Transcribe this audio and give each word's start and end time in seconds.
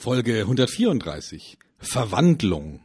Folge 0.00 0.42
134. 0.42 1.58
Verwandlung. 1.80 2.78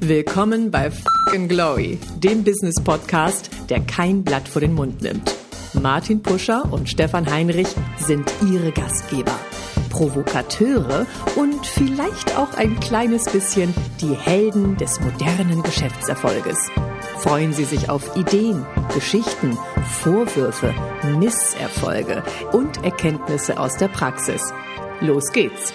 Willkommen 0.00 0.70
bei 0.70 0.90
Fucking 0.90 1.48
Glory, 1.48 1.98
dem 2.18 2.44
Business 2.44 2.74
Podcast, 2.84 3.48
der 3.70 3.80
kein 3.80 4.22
Blatt 4.22 4.46
vor 4.46 4.60
den 4.60 4.74
Mund 4.74 5.00
nimmt. 5.00 5.34
Martin 5.72 6.20
Puscher 6.20 6.70
und 6.70 6.86
Stefan 6.86 7.32
Heinrich 7.32 7.68
sind 7.96 8.30
ihre 8.46 8.72
Gastgeber. 8.72 9.40
Provokateure 9.88 11.06
und 11.36 11.66
vielleicht 11.66 12.36
auch 12.36 12.52
ein 12.58 12.78
kleines 12.78 13.24
bisschen 13.24 13.72
die 14.02 14.14
Helden 14.14 14.76
des 14.76 15.00
modernen 15.00 15.62
Geschäftserfolges. 15.62 16.70
Freuen 17.22 17.52
Sie 17.52 17.64
sich 17.64 17.88
auf 17.88 18.16
Ideen, 18.16 18.66
Geschichten, 18.92 19.56
Vorwürfe, 20.02 20.74
Misserfolge 21.20 22.24
und 22.50 22.82
Erkenntnisse 22.82 23.60
aus 23.60 23.76
der 23.76 23.86
Praxis. 23.86 24.52
Los 25.00 25.30
geht's! 25.30 25.72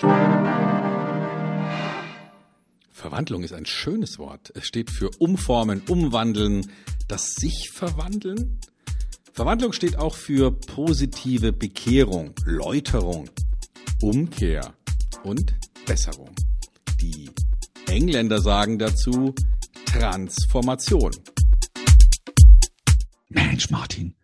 Verwandlung 2.92 3.44
ist 3.44 3.54
ein 3.54 3.66
schönes 3.66 4.20
Wort. 4.20 4.52
Es 4.56 4.68
steht 4.68 4.92
für 4.92 5.10
umformen, 5.20 5.82
umwandeln, 5.88 6.70
das 7.08 7.36
sich 7.36 7.70
verwandeln. 7.72 8.60
Verwandlung 9.32 9.72
steht 9.72 9.98
auch 9.98 10.16
für 10.16 10.52
positive 10.52 11.54
Bekehrung, 11.54 12.34
Läuterung, 12.44 13.30
Umkehr 14.02 14.74
und 15.24 15.56
Besserung. 15.86 16.32
Die 17.00 17.30
Engländer 17.88 18.42
sagen 18.42 18.78
dazu 18.78 19.34
Transformation. 19.86 21.12
Mensch, 23.30 23.70
Martin, 23.70 24.16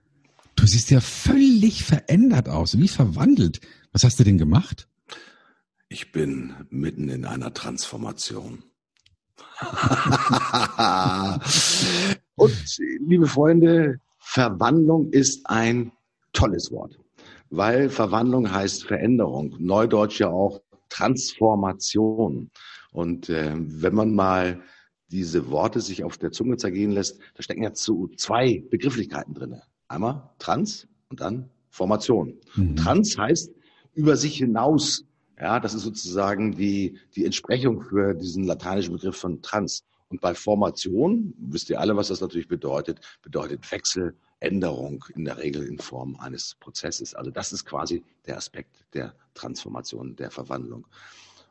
du 0.55 0.65
siehst 0.65 0.89
ja 0.89 1.01
völlig 1.01 1.83
verändert 1.83 2.47
aus, 2.49 2.77
wie 2.77 2.87
verwandelt. 2.87 3.59
Was 3.91 4.03
hast 4.03 4.19
du 4.19 4.23
denn 4.23 4.37
gemacht? 4.37 4.87
Ich 5.89 6.11
bin 6.11 6.53
mitten 6.69 7.09
in 7.09 7.25
einer 7.25 7.53
Transformation. 7.53 8.63
Und 12.35 12.77
liebe 13.05 13.27
Freunde, 13.27 13.99
Verwandlung 14.17 15.11
ist 15.11 15.47
ein 15.47 15.91
tolles 16.31 16.71
Wort, 16.71 16.97
weil 17.49 17.89
Verwandlung 17.89 18.51
heißt 18.51 18.85
Veränderung, 18.85 19.55
neudeutsch 19.59 20.19
ja 20.19 20.29
auch 20.29 20.61
Transformation. 20.89 22.49
Und 22.91 23.29
äh, 23.29 23.53
wenn 23.55 23.93
man 23.93 24.15
mal 24.15 24.61
diese 25.13 25.51
Worte 25.51 25.79
sich 25.79 26.03
auf 26.03 26.17
der 26.17 26.31
Zunge 26.31 26.57
zergehen 26.57 26.91
lässt, 26.91 27.19
da 27.35 27.43
stecken 27.43 27.61
ja 27.61 27.71
zu 27.73 28.09
zwei 28.17 28.63
Begrifflichkeiten 28.71 29.35
drin. 29.35 29.61
Einmal 29.87 30.31
Trans 30.39 30.87
und 31.09 31.21
dann 31.21 31.51
Formation. 31.69 32.39
Mhm. 32.55 32.75
Trans 32.75 33.15
heißt 33.15 33.51
über 33.93 34.17
sich 34.17 34.37
hinaus. 34.37 35.05
Ja, 35.39 35.59
das 35.59 35.75
ist 35.75 35.83
sozusagen 35.83 36.55
die, 36.55 36.97
die 37.15 37.25
Entsprechung 37.25 37.81
für 37.81 38.15
diesen 38.15 38.45
lateinischen 38.45 38.93
Begriff 38.93 39.15
von 39.15 39.41
Trans. 39.43 39.83
Und 40.09 40.19
bei 40.19 40.33
Formation, 40.33 41.35
wisst 41.37 41.69
ihr 41.69 41.79
alle, 41.79 41.95
was 41.95 42.07
das 42.07 42.21
natürlich 42.21 42.47
bedeutet, 42.47 42.99
bedeutet 43.21 43.71
Wechsel, 43.71 44.15
Änderung 44.39 45.05
in 45.15 45.25
der 45.25 45.37
Regel 45.37 45.63
in 45.63 45.77
Form 45.77 46.15
eines 46.19 46.55
Prozesses. 46.59 47.13
Also 47.13 47.29
das 47.29 47.53
ist 47.53 47.65
quasi 47.65 48.03
der 48.25 48.37
Aspekt 48.37 48.83
der 48.95 49.13
Transformation, 49.35 50.15
der 50.15 50.31
Verwandlung. 50.31 50.87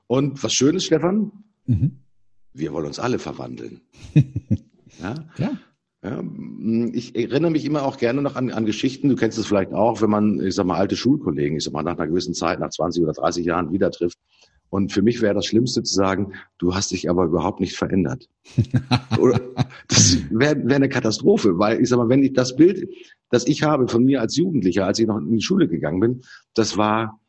Und 0.09 0.43
was 0.43 0.53
schön 0.53 0.75
ist, 0.75 0.87
Stefan, 0.87 1.31
mhm 1.67 2.03
wir 2.55 2.73
wollen 2.73 2.87
uns 2.87 2.99
alle 2.99 3.19
verwandeln. 3.19 3.81
ja? 5.01 5.15
ja. 5.39 5.53
Ja, 6.05 6.21
ich 6.93 7.15
erinnere 7.15 7.53
mich 7.53 7.65
immer 7.65 7.85
auch 7.85 7.97
gerne 7.97 8.23
noch 8.23 8.35
an, 8.35 8.51
an 8.51 8.67
Geschichten. 8.67 9.09
Du 9.09 9.15
kennst 9.15 9.39
es 9.39 9.47
vielleicht 9.47 9.73
auch, 9.73 10.03
wenn 10.03 10.11
man, 10.11 10.41
ich 10.41 10.57
sag 10.57 10.67
mal, 10.67 10.77
alte 10.77 10.97
Schulkollegen, 10.97 11.57
ich 11.57 11.63
sag 11.63 11.73
mal, 11.73 11.85
nach 11.85 11.97
einer 11.97 12.09
gewissen 12.09 12.35
Zeit, 12.35 12.59
nach 12.59 12.71
20 12.71 13.05
oder 13.05 13.13
30 13.13 13.47
Jahren 13.47 13.73
wieder 13.73 13.89
trifft. 13.93 14.19
Und 14.69 14.91
für 14.91 15.03
mich 15.03 15.21
wäre 15.21 15.35
das 15.35 15.47
Schlimmste 15.47 15.83
zu 15.85 15.95
sagen, 15.95 16.33
du 16.59 16.75
hast 16.75 16.91
dich 16.91 17.09
aber 17.09 17.27
überhaupt 17.27 17.61
nicht 17.61 17.77
verändert. 17.77 18.29
oder, 19.21 19.39
das 19.87 20.17
wäre 20.31 20.67
wär 20.67 20.77
eine 20.77 20.89
Katastrophe, 20.89 21.59
weil 21.59 21.81
ich 21.81 21.89
sag 21.89 21.99
mal, 21.99 22.09
wenn 22.09 22.25
ich 22.25 22.33
das 22.33 22.57
Bild, 22.57 22.89
das 23.29 23.47
ich 23.47 23.63
habe 23.63 23.87
von 23.87 24.03
mir 24.03 24.21
als 24.21 24.35
Jugendlicher, 24.37 24.87
als 24.87 24.99
ich 24.99 25.07
noch 25.07 25.19
in 25.19 25.31
die 25.31 25.43
Schule 25.43 25.69
gegangen 25.69 26.01
bin, 26.01 26.23
das 26.55 26.77
war 26.79 27.21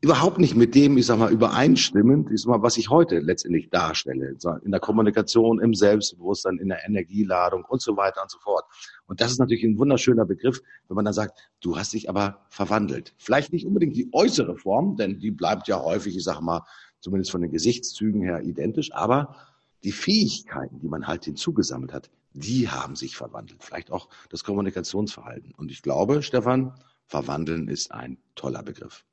überhaupt 0.00 0.38
nicht 0.38 0.54
mit 0.54 0.76
dem, 0.76 0.96
ich 0.96 1.06
sag 1.06 1.18
mal, 1.18 1.32
übereinstimmend, 1.32 2.30
ich 2.30 2.42
sag 2.42 2.50
mal, 2.50 2.62
was 2.62 2.76
ich 2.76 2.88
heute 2.88 3.18
letztendlich 3.18 3.68
darstelle. 3.68 4.36
In 4.62 4.70
der 4.70 4.80
Kommunikation, 4.80 5.60
im 5.60 5.74
Selbstbewusstsein, 5.74 6.58
in 6.58 6.68
der 6.68 6.86
Energieladung 6.86 7.64
und 7.64 7.82
so 7.82 7.96
weiter 7.96 8.22
und 8.22 8.30
so 8.30 8.38
fort. 8.38 8.64
Und 9.06 9.20
das 9.20 9.32
ist 9.32 9.38
natürlich 9.38 9.64
ein 9.64 9.78
wunderschöner 9.78 10.24
Begriff, 10.24 10.62
wenn 10.86 10.94
man 10.94 11.04
dann 11.04 11.14
sagt, 11.14 11.38
du 11.60 11.76
hast 11.76 11.94
dich 11.94 12.08
aber 12.08 12.46
verwandelt. 12.48 13.12
Vielleicht 13.18 13.52
nicht 13.52 13.66
unbedingt 13.66 13.96
die 13.96 14.08
äußere 14.12 14.56
Form, 14.56 14.96
denn 14.96 15.18
die 15.18 15.32
bleibt 15.32 15.66
ja 15.66 15.82
häufig, 15.82 16.16
ich 16.16 16.24
sag 16.24 16.40
mal, 16.40 16.64
zumindest 17.00 17.32
von 17.32 17.42
den 17.42 17.50
Gesichtszügen 17.50 18.22
her 18.22 18.42
identisch, 18.42 18.92
aber 18.92 19.34
die 19.82 19.92
Fähigkeiten, 19.92 20.78
die 20.80 20.88
man 20.88 21.06
halt 21.06 21.24
hinzugesammelt 21.24 21.92
hat, 21.92 22.10
die 22.34 22.68
haben 22.68 22.94
sich 22.94 23.16
verwandelt. 23.16 23.64
Vielleicht 23.64 23.90
auch 23.90 24.08
das 24.30 24.44
Kommunikationsverhalten. 24.44 25.54
Und 25.56 25.72
ich 25.72 25.82
glaube, 25.82 26.22
Stefan, 26.22 26.74
verwandeln 27.06 27.68
ist 27.68 27.90
ein 27.90 28.18
toller 28.34 28.62
Begriff. 28.62 29.04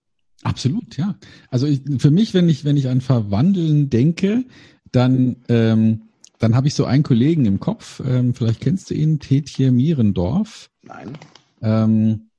Absolut, 0.44 0.98
ja. 0.98 1.16
Also 1.50 1.66
ich, 1.68 1.82
für 1.98 2.12
mich, 2.12 2.34
wenn 2.34 2.50
ich, 2.50 2.66
wenn 2.66 2.78
ich 2.78 2.88
an 2.88 3.02
Verwandeln 3.02 3.90
denke, 3.90 4.46
dann, 4.92 5.38
ähm, 5.50 6.02
dann 6.40 6.56
habe 6.56 6.68
ich 6.68 6.76
so 6.76 6.86
einen 6.86 7.04
Kollegen 7.04 7.46
im 7.46 7.60
Kopf, 7.60 8.02
ähm, 8.06 8.34
vielleicht 8.34 8.62
kennst 8.62 8.90
du 8.90 8.94
ihn, 8.94 9.20
Tetje 9.20 9.72
Mierendorf. 9.72 10.70
Nein. 10.84 11.18
Ähm, 11.62 12.30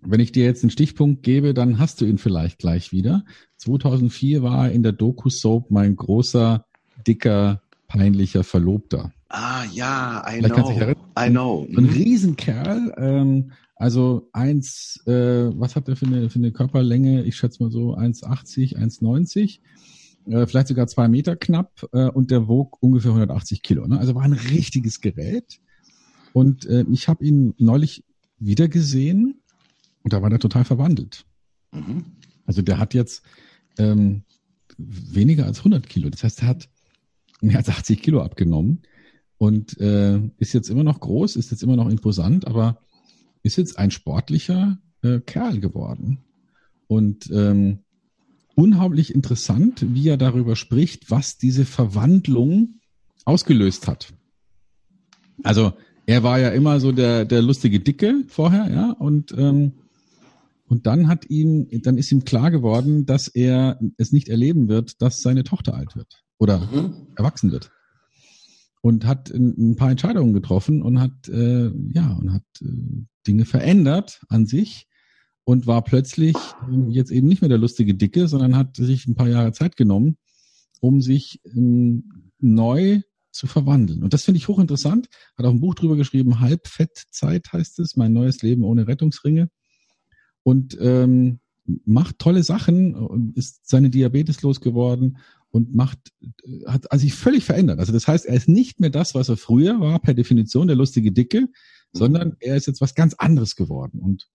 wenn 0.00 0.20
ich 0.20 0.32
dir 0.32 0.44
jetzt 0.44 0.62
einen 0.62 0.70
Stichpunkt 0.70 1.22
gebe, 1.22 1.54
dann 1.54 1.78
hast 1.78 2.00
du 2.00 2.04
ihn 2.04 2.18
vielleicht 2.18 2.58
gleich 2.58 2.92
wieder. 2.92 3.24
2004 3.58 4.42
war 4.42 4.66
er 4.66 4.72
in 4.72 4.82
der 4.82 4.92
Doku-Soap 4.92 5.70
mein 5.70 5.96
großer, 5.96 6.66
dicker, 7.06 7.62
peinlicher 7.88 8.44
Verlobter. 8.44 9.12
Ah 9.28 9.64
ja, 9.72 10.24
I 10.28 10.36
vielleicht 10.36 10.54
know. 10.54 10.94
I 11.18 11.30
know. 11.30 11.66
Ein 11.76 11.84
mhm. 11.84 11.90
Riesenkerl, 11.90 12.94
ähm, 12.96 13.52
also 13.76 14.28
eins, 14.32 15.02
äh, 15.06 15.12
was 15.12 15.76
hat 15.76 15.88
er 15.88 15.96
für 15.96 16.06
eine, 16.06 16.30
für 16.30 16.38
eine 16.38 16.52
Körperlänge? 16.52 17.24
Ich 17.24 17.36
schätze 17.36 17.62
mal 17.62 17.72
so 17.72 17.96
1,80, 17.96 18.76
1,90, 18.76 19.60
äh, 20.26 20.46
vielleicht 20.46 20.68
sogar 20.68 20.86
zwei 20.86 21.08
Meter 21.08 21.36
knapp 21.36 21.86
äh, 21.92 22.08
und 22.08 22.30
der 22.30 22.48
wog 22.48 22.78
ungefähr 22.80 23.10
180 23.10 23.62
Kilo. 23.62 23.86
Ne? 23.86 23.98
Also 23.98 24.14
war 24.14 24.22
ein 24.22 24.32
richtiges 24.32 25.00
Gerät. 25.00 25.60
Und 26.32 26.66
äh, 26.66 26.84
ich 26.90 27.08
habe 27.08 27.24
ihn 27.24 27.54
neulich 27.58 28.04
wieder 28.38 28.68
gesehen 28.68 29.40
und 30.02 30.12
da 30.12 30.22
war 30.22 30.30
der 30.30 30.38
total 30.40 30.64
verwandelt. 30.64 31.24
Mhm. 31.72 32.04
Also 32.46 32.62
der 32.62 32.78
hat 32.78 32.94
jetzt 32.94 33.22
ähm, 33.78 34.22
weniger 34.76 35.46
als 35.46 35.58
100 35.58 35.88
Kilo. 35.88 36.10
Das 36.10 36.24
heißt, 36.24 36.42
er 36.42 36.48
hat 36.48 36.68
mehr 37.40 37.58
als 37.58 37.68
80 37.68 38.02
Kilo 38.02 38.22
abgenommen 38.22 38.82
und 39.38 39.78
äh, 39.80 40.20
ist 40.38 40.52
jetzt 40.52 40.70
immer 40.70 40.84
noch 40.84 41.00
groß, 41.00 41.36
ist 41.36 41.50
jetzt 41.50 41.62
immer 41.62 41.76
noch 41.76 41.88
imposant, 41.88 42.46
aber 42.46 42.78
ist 43.44 43.56
jetzt 43.56 43.78
ein 43.78 43.92
sportlicher 43.92 44.78
äh, 45.02 45.20
Kerl 45.20 45.60
geworden. 45.60 46.24
Und 46.88 47.30
ähm, 47.30 47.80
unheimlich 48.56 49.14
interessant, 49.14 49.84
wie 49.94 50.08
er 50.08 50.16
darüber 50.16 50.56
spricht, 50.56 51.10
was 51.10 51.38
diese 51.38 51.64
Verwandlung 51.64 52.80
ausgelöst 53.24 53.86
hat. 53.86 54.12
Also 55.42 55.74
er 56.06 56.22
war 56.22 56.38
ja 56.38 56.50
immer 56.50 56.80
so 56.80 56.92
der, 56.92 57.24
der 57.24 57.42
lustige 57.42 57.80
Dicke 57.80 58.24
vorher, 58.28 58.70
ja, 58.70 58.90
und, 58.92 59.32
ähm, 59.36 59.72
und 60.66 60.86
dann 60.86 61.08
hat 61.08 61.28
ihm, 61.30 61.68
dann 61.82 61.98
ist 61.98 62.12
ihm 62.12 62.24
klar 62.24 62.50
geworden, 62.50 63.06
dass 63.06 63.28
er 63.28 63.78
es 63.96 64.12
nicht 64.12 64.28
erleben 64.28 64.68
wird, 64.68 65.00
dass 65.02 65.22
seine 65.22 65.44
Tochter 65.44 65.74
alt 65.74 65.96
wird 65.96 66.24
oder 66.38 66.60
mhm. 66.60 67.06
erwachsen 67.16 67.50
wird 67.52 67.70
und 68.84 69.06
hat 69.06 69.30
ein, 69.30 69.76
paar 69.76 69.90
Entscheidungen 69.90 70.34
getroffen 70.34 70.82
und 70.82 71.00
hat 71.00 71.26
äh, 71.30 71.70
ja 71.94 72.12
und 72.20 72.34
hat 72.34 72.42
äh, 72.60 72.66
Dinge 73.26 73.46
verändert 73.46 74.20
an 74.28 74.44
sich 74.44 74.88
und 75.44 75.66
war 75.66 75.82
plötzlich 75.82 76.36
äh, 76.36 76.90
jetzt 76.90 77.10
eben 77.10 77.26
nicht 77.26 77.40
mehr 77.40 77.48
der 77.48 77.56
lustige 77.56 77.94
Dicke, 77.94 78.28
sondern 78.28 78.58
hat 78.58 78.76
sich 78.76 79.06
ein 79.06 79.14
paar 79.14 79.30
Jahre 79.30 79.52
Zeit 79.52 79.78
genommen, 79.78 80.18
um 80.80 81.00
sich 81.00 81.40
äh, 81.46 82.02
neu 82.40 83.00
zu 83.32 83.46
verwandeln. 83.46 84.02
Und 84.02 84.12
das 84.12 84.24
finde 84.24 84.36
ich 84.36 84.48
hochinteressant. 84.48 85.08
Hat 85.38 85.46
auch 85.46 85.52
ein 85.52 85.60
Buch 85.60 85.76
drüber 85.76 85.96
geschrieben, 85.96 86.40
Halbfettzeit 86.40 87.54
heißt 87.54 87.78
es, 87.78 87.96
mein 87.96 88.12
neues 88.12 88.42
Leben 88.42 88.64
ohne 88.64 88.86
Rettungsringe. 88.86 89.48
Und 90.42 90.76
ähm, 90.78 91.40
macht 91.86 92.18
tolle 92.18 92.42
Sachen, 92.42 93.32
ist 93.34 93.66
seine 93.66 93.88
Diabetes 93.88 94.42
losgeworden 94.42 95.16
und 95.54 95.72
macht, 95.72 95.98
hat 96.66 96.90
also 96.90 97.04
sich 97.04 97.14
völlig 97.14 97.44
verändert. 97.44 97.78
Also 97.78 97.92
das 97.92 98.08
heißt, 98.08 98.26
er 98.26 98.34
ist 98.34 98.48
nicht 98.48 98.80
mehr 98.80 98.90
das, 98.90 99.14
was 99.14 99.28
er 99.28 99.36
früher 99.36 99.78
war, 99.78 100.00
per 100.00 100.12
Definition 100.12 100.66
der 100.66 100.74
lustige 100.74 101.12
Dicke, 101.12 101.42
mhm. 101.42 101.48
sondern 101.92 102.36
er 102.40 102.56
ist 102.56 102.66
jetzt 102.66 102.80
was 102.80 102.96
ganz 102.96 103.14
anderes 103.14 103.54
geworden. 103.54 104.00
Und 104.00 104.28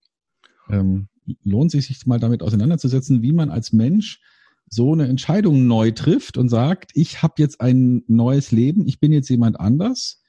ähm, 0.70 1.08
lohnt 1.44 1.72
sich, 1.72 1.88
sich 1.88 2.06
mal 2.06 2.18
damit 2.18 2.42
auseinanderzusetzen, 2.42 3.20
wie 3.20 3.32
man 3.32 3.50
als 3.50 3.70
Mensch 3.74 4.22
so 4.66 4.94
eine 4.94 5.08
Entscheidung 5.08 5.66
neu 5.66 5.90
trifft 5.90 6.38
und 6.38 6.48
sagt, 6.48 6.92
ich 6.94 7.22
habe 7.22 7.34
jetzt 7.36 7.60
ein 7.60 8.02
neues 8.06 8.50
Leben, 8.50 8.88
ich 8.88 8.98
bin 8.98 9.12
jetzt 9.12 9.28
jemand 9.28 9.60
anders 9.60 10.22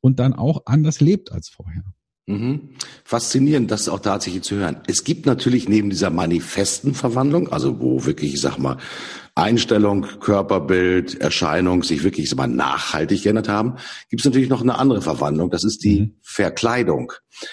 und 0.00 0.18
dann 0.18 0.32
auch 0.32 0.62
anders 0.64 1.00
lebt 1.00 1.30
als 1.30 1.50
vorher. 1.50 1.84
Mhm. 2.28 2.68
Faszinierend, 3.04 3.70
das 3.70 3.88
auch 3.88 4.00
tatsächlich 4.00 4.42
zu 4.42 4.56
hören. 4.56 4.82
Es 4.86 5.02
gibt 5.02 5.24
natürlich 5.24 5.66
neben 5.66 5.88
dieser 5.88 6.10
manifesten 6.10 6.92
Verwandlung, 6.92 7.48
also 7.48 7.80
wo 7.80 8.04
wirklich, 8.04 8.34
ich 8.34 8.40
sag 8.42 8.58
mal, 8.58 8.76
Einstellung, 9.34 10.02
Körperbild, 10.20 11.22
Erscheinung 11.22 11.82
sich 11.84 12.04
wirklich 12.04 12.24
ich 12.24 12.30
sag 12.30 12.36
mal, 12.36 12.48
nachhaltig 12.48 13.22
geändert 13.22 13.48
haben, 13.48 13.76
gibt 14.10 14.20
es 14.20 14.26
natürlich 14.26 14.50
noch 14.50 14.60
eine 14.60 14.76
andere 14.76 15.00
Verwandlung, 15.00 15.48
das 15.48 15.64
ist 15.64 15.82
die 15.84 16.00
mhm. 16.00 16.14
Verkleidung. 16.20 17.12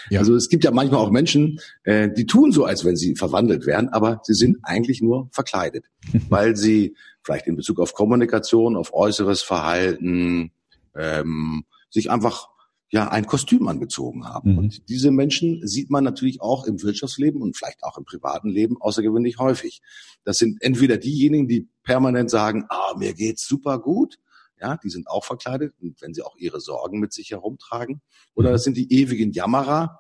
Ja. 0.10 0.20
Also 0.20 0.36
es 0.36 0.50
gibt 0.50 0.66
ja 0.66 0.72
manchmal 0.72 1.00
auch 1.00 1.12
Menschen, 1.12 1.60
äh, 1.84 2.10
die 2.10 2.26
tun 2.26 2.52
so, 2.52 2.66
als 2.66 2.84
wenn 2.84 2.98
sie 2.98 3.16
verwandelt 3.16 3.66
wären, 3.66 3.88
aber 3.90 4.20
sie 4.24 4.34
sind 4.34 4.58
eigentlich 4.64 5.02
nur 5.02 5.30
verkleidet, 5.32 5.86
weil 6.30 6.58
sie 6.58 6.98
vielleicht 7.24 7.48
in 7.48 7.56
Bezug 7.56 7.80
auf 7.80 7.94
Kommunikation, 7.94 8.76
auf 8.76 8.94
äußeres 8.94 9.42
Verhalten, 9.42 10.52
ähm, 10.96 11.64
sich 11.90 12.12
einfach 12.12 12.50
ja 12.90 13.10
ein 13.10 13.26
Kostüm 13.26 13.68
angezogen 13.68 14.26
haben. 14.26 14.54
Mhm. 14.54 14.58
Und 14.58 14.90
diese 14.90 15.12
Menschen 15.12 15.66
sieht 15.68 15.90
man 15.90 16.04
natürlich 16.04 16.42
auch 16.42 16.66
im 16.66 16.82
Wirtschaftsleben 16.82 17.42
und 17.42 17.58
vielleicht 17.58 17.84
auch 17.84 17.98
im 17.98 18.06
privaten 18.06 18.50
Leben 18.50 18.82
außergewöhnlich 18.82 19.38
häufig. 19.38 19.82
Das 20.24 20.38
sind 20.38 20.62
entweder 20.62 20.98
diejenigen, 20.98 21.48
die 21.48 21.68
permanent 21.84 22.30
sagen, 22.30 22.66
ah, 22.70 22.96
mir 22.98 23.14
geht's 23.14 23.48
super 23.48 23.80
gut, 23.80 24.18
ja, 24.60 24.78
die 24.78 24.90
sind 24.90 25.08
auch 25.08 25.26
verkleidet, 25.26 25.74
und 25.82 26.02
wenn 26.02 26.14
sie 26.14 26.22
auch 26.22 26.38
ihre 26.38 26.62
Sorgen 26.62 27.00
mit 27.00 27.12
sich 27.12 27.32
herumtragen. 27.32 28.02
Oder 28.34 28.50
mhm. 28.50 28.54
das 28.54 28.64
sind 28.64 28.78
die 28.78 28.92
ewigen 28.94 29.32
Jammerer, 29.32 30.00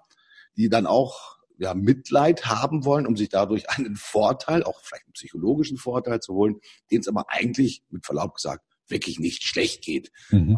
die 0.56 0.70
dann 0.70 0.86
auch 0.86 1.36
ja, 1.58 1.74
Mitleid 1.74 2.46
haben 2.46 2.86
wollen, 2.86 3.08
um 3.08 3.16
sich 3.16 3.30
dadurch 3.30 3.70
einen 3.70 3.96
Vorteil, 3.96 4.64
auch 4.64 4.80
vielleicht 4.82 5.06
einen 5.06 5.14
psychologischen 5.14 5.78
Vorteil 5.78 6.20
zu 6.20 6.34
holen, 6.34 6.60
den 6.92 7.02
es 7.02 7.08
aber 7.08 7.26
eigentlich, 7.30 7.84
mit 7.90 8.06
Verlaub 8.06 8.36
gesagt, 8.36 8.64
wirklich 8.88 9.20
nicht 9.20 9.44
schlecht 9.44 9.84
geht. 9.84 10.12
Mhm. 10.30 10.58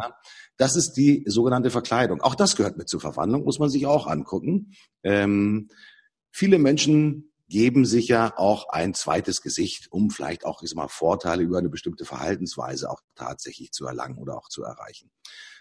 Das 0.57 0.75
ist 0.75 0.93
die 0.93 1.23
sogenannte 1.27 1.69
Verkleidung. 1.69 2.21
Auch 2.21 2.35
das 2.35 2.55
gehört 2.55 2.77
mit 2.77 2.89
zur 2.89 2.99
Verwandlung, 2.99 3.43
muss 3.43 3.59
man 3.59 3.69
sich 3.69 3.85
auch 3.85 4.07
angucken. 4.07 4.73
Ähm, 5.03 5.69
viele 6.31 6.57
Menschen 6.57 7.31
geben 7.49 7.85
sich 7.85 8.09
ja 8.09 8.33
auch 8.37 8.69
ein 8.69 8.93
zweites 8.93 9.41
Gesicht, 9.41 9.87
um 9.91 10.09
vielleicht 10.09 10.45
auch 10.45 10.61
ich 10.61 10.69
sag 10.69 10.75
mal, 10.75 10.87
Vorteile 10.87 11.43
über 11.43 11.59
eine 11.59 11.69
bestimmte 11.69 12.05
Verhaltensweise 12.05 12.89
auch 12.89 12.99
tatsächlich 13.15 13.71
zu 13.71 13.85
erlangen 13.85 14.17
oder 14.17 14.37
auch 14.37 14.49
zu 14.49 14.63
erreichen. 14.63 15.11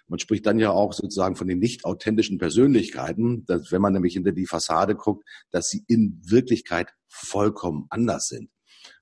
Man 0.09 0.19
spricht 0.19 0.47
dann 0.47 0.59
ja 0.59 0.71
auch 0.71 0.93
sozusagen 0.93 1.37
von 1.37 1.49
den 1.49 1.59
nicht 1.59 1.85
authentischen 1.85 2.39
Persönlichkeiten, 2.39 3.45
dass, 3.47 3.73
wenn 3.73 3.83
man 3.83 3.93
nämlich 3.93 4.15
hinter 4.15 4.33
die 4.33 4.47
Fassade 4.47 4.95
guckt, 4.95 5.29
dass 5.51 5.69
sie 5.69 5.85
in 5.89 6.21
Wirklichkeit 6.25 6.93
vollkommen 7.09 7.87
anders 7.91 8.29
sind. 8.29 8.51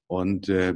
Und 0.06 0.48
äh, 0.48 0.74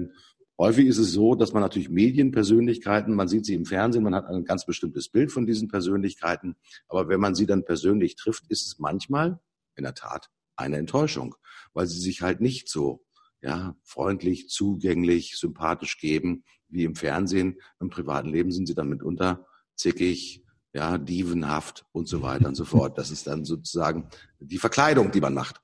Häufig 0.59 0.87
ist 0.87 0.99
es 0.99 1.13
so, 1.13 1.37
dass 1.37 1.53
man 1.53 1.63
natürlich 1.63 1.89
Medienpersönlichkeiten, 1.89 3.15
man 3.15 3.29
sieht 3.29 3.47
sie 3.47 3.55
im 3.55 3.65
Fernsehen, 3.65 4.03
man 4.03 4.15
hat 4.15 4.27
ein 4.27 4.45
ganz 4.45 4.67
bestimmtes 4.67 5.09
Bild 5.09 5.31
von 5.31 5.47
diesen 5.47 5.69
Persönlichkeiten, 5.69 6.57
aber 6.89 7.09
wenn 7.09 7.21
man 7.21 7.37
sie 7.37 7.47
dann 7.47 7.65
persönlich 7.65 8.17
trifft, 8.17 8.45
ist 8.49 8.67
es 8.67 8.79
manchmal 8.79 9.39
in 9.77 9.85
der 9.85 9.95
Tat 9.95 10.31
eine 10.57 10.77
Enttäuschung, 10.77 11.37
weil 11.75 11.87
sie 11.87 12.01
sich 12.01 12.23
halt 12.23 12.41
nicht 12.41 12.69
so 12.69 13.05
ja, 13.41 13.77
freundlich, 13.85 14.49
zugänglich, 14.49 15.37
sympathisch 15.39 15.99
geben 15.99 16.43
wie 16.69 16.85
im 16.85 16.97
Fernsehen. 16.97 17.61
Im 17.81 17.89
privaten 17.89 18.29
Leben 18.29 18.51
sind 18.51 18.67
sie 18.67 18.75
dann 18.75 18.89
mitunter 18.89 19.47
zickig, 19.77 20.45
ja, 20.75 20.99
dievenhaft 20.99 21.87
und 21.93 22.09
so 22.09 22.21
weiter 22.23 22.49
und 22.49 22.57
so 22.57 22.65
fort. 22.65 22.99
Das 22.99 23.11
ist 23.11 23.27
dann 23.27 23.45
sozusagen 23.45 24.09
die 24.41 24.59
Verkleidung, 24.59 25.13
die 25.13 25.21
man 25.21 25.35
macht. 25.35 25.61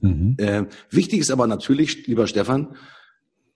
Mhm. 0.00 0.36
Äh, 0.38 0.66
wichtig 0.90 1.20
ist 1.20 1.30
aber 1.30 1.46
natürlich, 1.48 2.06
lieber 2.06 2.28
Stefan, 2.28 2.76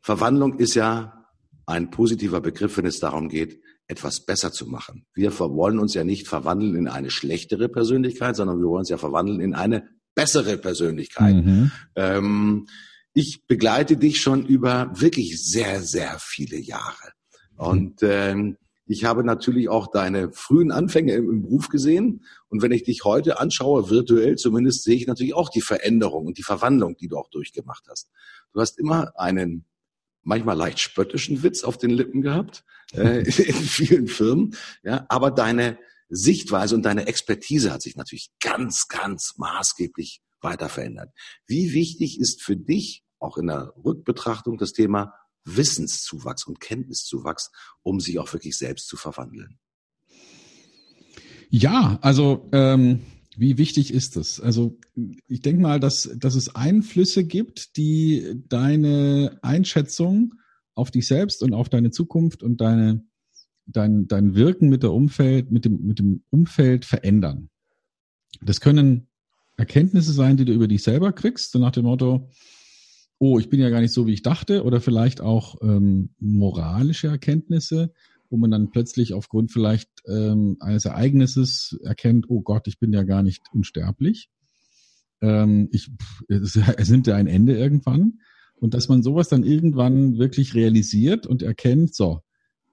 Verwandlung 0.03 0.59
ist 0.59 0.75
ja 0.75 1.27
ein 1.67 1.91
positiver 1.91 2.41
Begriff, 2.41 2.77
wenn 2.77 2.87
es 2.87 2.99
darum 2.99 3.29
geht, 3.29 3.61
etwas 3.87 4.25
besser 4.25 4.53
zu 4.53 4.67
machen. 4.67 5.07
Wir 5.15 5.39
wollen 5.39 5.79
uns 5.79 5.95
ja 5.95 6.05
nicht 6.05 6.27
verwandeln 6.29 6.75
in 6.75 6.89
eine 6.89 7.11
schlechtere 7.11 7.69
Persönlichkeit, 7.69 8.37
sondern 8.37 8.59
wir 8.59 8.67
wollen 8.67 8.81
uns 8.81 8.89
ja 8.89 8.99
verwandeln 8.99 9.41
in 9.41 9.55
eine 9.55 9.89
bessere 10.15 10.59
Persönlichkeit. 10.59 11.37
Mhm. 11.37 11.71
Ähm, 11.97 12.67
ich 13.15 13.47
begleite 13.47 13.97
dich 13.97 14.21
schon 14.21 14.47
über 14.47 14.91
wirklich 14.95 15.43
sehr, 15.43 15.83
sehr 15.83 16.17
viele 16.19 16.59
Jahre. 16.59 17.13
Und 17.57 18.03
ähm, 18.03 18.57
ich 18.87 19.05
habe 19.05 19.25
natürlich 19.25 19.69
auch 19.69 19.87
deine 19.87 20.33
frühen 20.33 20.73
Anfänge 20.73 21.15
im, 21.15 21.31
im, 21.31 21.43
Beruf 21.43 21.69
gesehen. 21.69 22.25
Und 22.49 22.63
wenn 22.63 22.73
ich 22.73 22.83
dich 22.83 23.05
heute 23.05 23.39
anschaue, 23.39 23.91
virtuell 23.91 24.37
zumindest, 24.37 24.83
sehe 24.83 24.97
ich 24.97 25.07
natürlich 25.07 25.35
auch 25.35 25.49
die 25.49 25.61
Veränderung 25.61 26.27
und 26.27 26.39
die 26.39 26.43
Verwandlung, 26.43 26.97
die 26.97 27.09
du 27.09 27.17
auch 27.17 27.29
durchgemacht 27.31 27.85
hast. 27.89 28.09
Du 28.53 28.61
hast 28.61 28.79
immer 28.79 29.13
einen 29.19 29.65
manchmal 30.23 30.57
leicht 30.57 30.81
spöttischen 30.81 31.43
Witz 31.43 31.65
auf 31.65 31.79
den 31.79 31.91
Lippen 31.91 32.23
gehabt 32.23 32.65
äh, 32.93 33.19
in 33.43 33.55
vielen 33.55 34.07
Firmen, 34.07 34.57
ja, 34.83 35.07
aber 35.09 35.31
deine 35.31 35.79
Sichtweise 36.09 36.75
und 36.75 36.83
deine 36.83 37.07
Expertise 37.07 37.73
hat 37.73 37.83
sich 37.83 37.97
natürlich 37.97 38.31
ganz, 38.41 38.87
ganz 38.89 39.35
maßgeblich 39.39 40.21
weiter 40.43 40.69
verändert. 40.69 41.11
Wie 41.47 41.73
wichtig 41.73 42.21
ist 42.21 42.43
für 42.43 42.57
dich 42.57 43.03
auch 43.19 43.39
in 43.39 43.47
der 43.47 43.73
Rückbetrachtung 43.83 44.59
das 44.59 44.73
Thema 44.73 45.15
Wissenszuwachs 45.45 46.47
und 46.47 46.61
Kenntniszuwachs, 46.61 47.51
um 47.83 48.01
sich 48.01 48.19
auch 48.19 48.33
wirklich 48.33 48.57
selbst 48.57 48.89
zu 48.89 48.97
verwandeln? 48.97 49.59
Ja, 51.49 51.99
also 52.03 52.49
ähm, 52.53 53.05
wie 53.37 53.59
wichtig 53.59 53.93
ist 53.93 54.17
das? 54.17 54.41
Also 54.41 54.79
ich 55.27 55.41
denke 55.41 55.63
mal, 55.63 55.81
dass, 55.81 56.11
dass 56.17 56.35
es 56.35 56.55
Einflüsse 56.55 57.25
gibt, 57.25 57.77
die 57.77 58.43
deine 58.49 59.39
Einschätzung 59.43 60.35
auf 60.75 60.91
dich 60.91 61.07
selbst 61.07 61.43
und 61.43 61.55
auf 61.55 61.69
deine 61.69 61.91
Zukunft 61.91 62.43
und 62.43 62.61
deine, 62.61 63.05
dein, 63.67 64.07
dein 64.07 64.35
Wirken 64.35 64.69
mit 64.69 64.83
der 64.83 64.93
Umfeld, 64.93 65.51
mit 65.51 65.65
dem, 65.65 65.85
mit 65.85 65.99
dem 65.99 66.23
Umfeld 66.31 66.85
verändern. 66.85 67.49
Das 68.41 68.61
können 68.61 69.09
Erkenntnisse 69.57 70.13
sein, 70.13 70.37
die 70.37 70.45
du 70.45 70.53
über 70.53 70.69
dich 70.69 70.83
selber 70.83 71.13
kriegst, 71.13 71.53
so 71.53 71.59
nach 71.59 71.73
dem 71.73 71.85
Motto, 71.85 72.31
oh, 73.19 73.39
ich 73.39 73.49
bin 73.49 73.61
ja 73.61 73.71
gar 73.71 73.81
nicht 73.81 73.93
so, 73.93 74.07
wie 74.07 74.15
ich 74.15 74.23
dachte, 74.23 74.65
oder 74.65 74.81
vielleicht 74.81 75.21
auch 75.21 75.57
ähm, 75.63 76.11
moralische 76.19 77.09
Erkenntnisse, 77.09 77.93
wo 78.33 78.39
man 78.39 78.51
dann 78.51 78.71
plötzlich 78.71 79.13
aufgrund 79.13 79.53
vielleicht 79.53 79.91
ähm, 80.09 80.57
eines 80.61 80.87
Ereignisses 80.87 81.79
erkennt, 81.85 82.29
oh 82.29 82.41
Gott, 82.41 82.67
ich 82.67 82.79
bin 82.79 82.93
ja 82.93 83.03
gar 83.03 83.23
nicht 83.23 83.43
unsterblich. 83.53 84.31
Ähm, 85.21 85.69
ich, 85.71 85.91
es, 86.29 86.57
es 86.77 86.91
nimmt 86.91 87.07
ja 87.07 87.15
ein 87.15 87.27
Ende 87.27 87.57
irgendwann. 87.57 88.21
Und 88.57 88.75
dass 88.75 88.89
man 88.89 89.03
sowas 89.03 89.29
dann 89.29 89.45
irgendwann 89.45 90.19
wirklich 90.19 90.55
realisiert 90.55 91.27
und 91.27 91.43
erkennt, 91.43 91.95
so, 91.95 92.21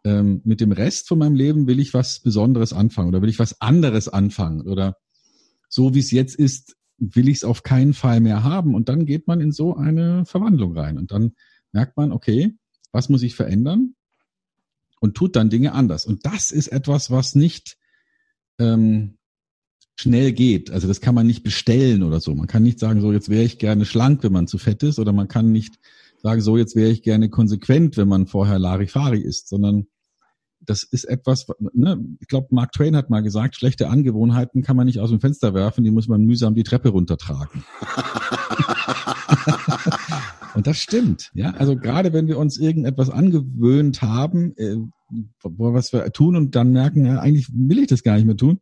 ähm, 0.05 0.41
mit 0.45 0.61
dem 0.61 0.71
Rest 0.71 1.07
von 1.09 1.19
meinem 1.19 1.35
Leben 1.35 1.67
will 1.67 1.79
ich 1.79 1.93
was 1.93 2.21
Besonderes 2.21 2.71
anfangen 2.71 3.09
oder 3.09 3.21
will 3.21 3.29
ich 3.29 3.39
was 3.39 3.59
anderes 3.59 4.07
anfangen 4.07 4.61
oder 4.61 4.95
so 5.67 5.93
wie 5.93 5.99
es 5.99 6.11
jetzt 6.11 6.35
ist, 6.35 6.77
will 6.97 7.27
ich 7.27 7.37
es 7.37 7.43
auf 7.43 7.63
keinen 7.63 7.93
Fall 7.93 8.21
mehr 8.21 8.43
haben. 8.43 8.75
Und 8.75 8.87
dann 8.87 9.05
geht 9.05 9.27
man 9.27 9.41
in 9.41 9.51
so 9.51 9.75
eine 9.75 10.25
Verwandlung 10.25 10.77
rein 10.77 10.97
und 10.97 11.11
dann 11.11 11.33
merkt 11.73 11.97
man, 11.97 12.11
okay, 12.11 12.55
was 12.91 13.09
muss 13.09 13.23
ich 13.23 13.35
verändern? 13.35 13.95
Und 14.99 15.15
tut 15.15 15.35
dann 15.35 15.49
Dinge 15.49 15.73
anders. 15.73 16.05
Und 16.05 16.25
das 16.25 16.51
ist 16.51 16.67
etwas, 16.67 17.11
was 17.11 17.35
nicht 17.35 17.77
ähm, 18.59 19.17
schnell 19.95 20.31
geht. 20.31 20.71
Also 20.71 20.87
das 20.87 21.01
kann 21.01 21.15
man 21.15 21.27
nicht 21.27 21.43
bestellen 21.43 22.03
oder 22.03 22.19
so. 22.19 22.33
Man 22.33 22.47
kann 22.47 22.63
nicht 22.63 22.79
sagen, 22.79 23.01
so 23.01 23.11
jetzt 23.11 23.29
wäre 23.29 23.43
ich 23.43 23.57
gerne 23.57 23.85
schlank, 23.85 24.23
wenn 24.23 24.31
man 24.31 24.47
zu 24.47 24.57
fett 24.57 24.83
ist, 24.83 24.99
oder 24.99 25.11
man 25.11 25.27
kann 25.27 25.51
nicht 25.51 25.79
sagen, 26.21 26.41
so 26.41 26.57
jetzt 26.57 26.75
wäre 26.75 26.89
ich 26.89 27.03
gerne 27.03 27.29
konsequent, 27.29 27.97
wenn 27.97 28.07
man 28.07 28.27
vorher 28.27 28.59
Larifari 28.59 29.19
ist, 29.19 29.49
sondern 29.49 29.87
das 30.61 30.83
ist 30.83 31.05
etwas, 31.05 31.47
ne, 31.73 31.97
ich 32.19 32.27
glaube, 32.27 32.47
Mark 32.51 32.73
Twain 32.73 32.95
hat 32.95 33.09
mal 33.09 33.21
gesagt, 33.21 33.55
schlechte 33.55 33.89
Angewohnheiten 33.89 34.61
kann 34.61 34.75
man 34.75 34.85
nicht 34.85 34.99
aus 34.99 35.09
dem 35.09 35.21
Fenster 35.21 35.53
werfen, 35.53 35.83
die 35.83 35.91
muss 35.91 36.07
man 36.07 36.25
mühsam 36.25 36.53
die 36.53 36.63
Treppe 36.63 36.89
runtertragen. 36.89 37.63
Und 40.55 40.67
das 40.67 40.77
stimmt, 40.77 41.31
ja. 41.33 41.51
Also 41.51 41.75
gerade 41.75 42.13
wenn 42.13 42.27
wir 42.27 42.37
uns 42.37 42.57
irgendetwas 42.57 43.09
angewöhnt 43.09 44.01
haben, 44.01 44.55
äh, 44.57 44.77
was 45.43 45.93
wir 45.93 46.11
tun 46.11 46.35
und 46.35 46.55
dann 46.55 46.71
merken, 46.71 47.05
ja, 47.05 47.19
eigentlich 47.19 47.49
will 47.53 47.79
ich 47.79 47.87
das 47.87 48.03
gar 48.03 48.15
nicht 48.15 48.25
mehr 48.25 48.37
tun, 48.37 48.59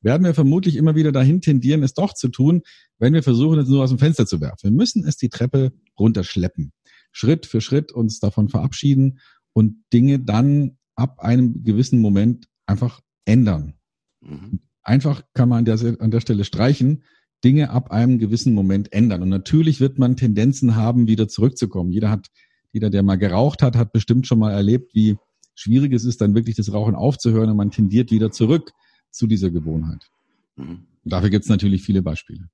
werden 0.00 0.24
wir 0.24 0.34
vermutlich 0.34 0.76
immer 0.76 0.94
wieder 0.94 1.12
dahin 1.12 1.40
tendieren, 1.40 1.82
es 1.82 1.94
doch 1.94 2.14
zu 2.14 2.28
tun, 2.28 2.62
wenn 2.98 3.14
wir 3.14 3.22
versuchen, 3.22 3.58
es 3.58 3.68
nur 3.68 3.82
aus 3.82 3.90
dem 3.90 3.98
Fenster 3.98 4.26
zu 4.26 4.40
werfen. 4.40 4.70
Wir 4.70 4.70
müssen 4.70 5.04
es 5.06 5.16
die 5.16 5.28
Treppe 5.28 5.72
runterschleppen. 5.98 6.72
Schritt 7.12 7.46
für 7.46 7.60
Schritt 7.60 7.92
uns 7.92 8.20
davon 8.20 8.48
verabschieden 8.48 9.18
und 9.52 9.76
Dinge 9.92 10.20
dann 10.20 10.78
ab 10.94 11.20
einem 11.20 11.64
gewissen 11.64 12.00
Moment 12.00 12.48
einfach 12.66 13.00
ändern. 13.24 13.74
Mhm. 14.20 14.60
Einfach 14.82 15.22
kann 15.34 15.48
man 15.48 15.58
an 15.58 15.64
der, 15.64 16.00
an 16.00 16.10
der 16.10 16.20
Stelle 16.20 16.44
streichen, 16.44 17.02
Dinge 17.44 17.70
ab 17.70 17.90
einem 17.90 18.18
gewissen 18.18 18.54
Moment 18.54 18.92
ändern. 18.92 19.22
Und 19.22 19.28
natürlich 19.28 19.80
wird 19.80 19.98
man 19.98 20.16
Tendenzen 20.16 20.76
haben, 20.76 21.06
wieder 21.06 21.28
zurückzukommen. 21.28 21.90
Jeder 21.90 22.10
hat, 22.10 22.26
jeder, 22.72 22.90
der 22.90 23.02
mal 23.02 23.16
geraucht 23.16 23.62
hat, 23.62 23.76
hat 23.76 23.92
bestimmt 23.92 24.26
schon 24.26 24.38
mal 24.38 24.52
erlebt, 24.52 24.94
wie 24.94 25.16
schwierig 25.54 25.92
es 25.92 26.04
ist, 26.04 26.20
dann 26.20 26.34
wirklich 26.34 26.56
das 26.56 26.72
Rauchen 26.72 26.94
aufzuhören 26.94 27.50
und 27.50 27.56
man 27.56 27.70
tendiert 27.70 28.10
wieder 28.10 28.30
zurück 28.30 28.72
zu 29.10 29.26
dieser 29.26 29.50
Gewohnheit. 29.50 30.08
Mhm. 30.56 30.86
Dafür 31.04 31.30
gibt 31.30 31.44
es 31.44 31.48
natürlich 31.48 31.82
viele 31.82 32.02
Beispiele. 32.02 32.48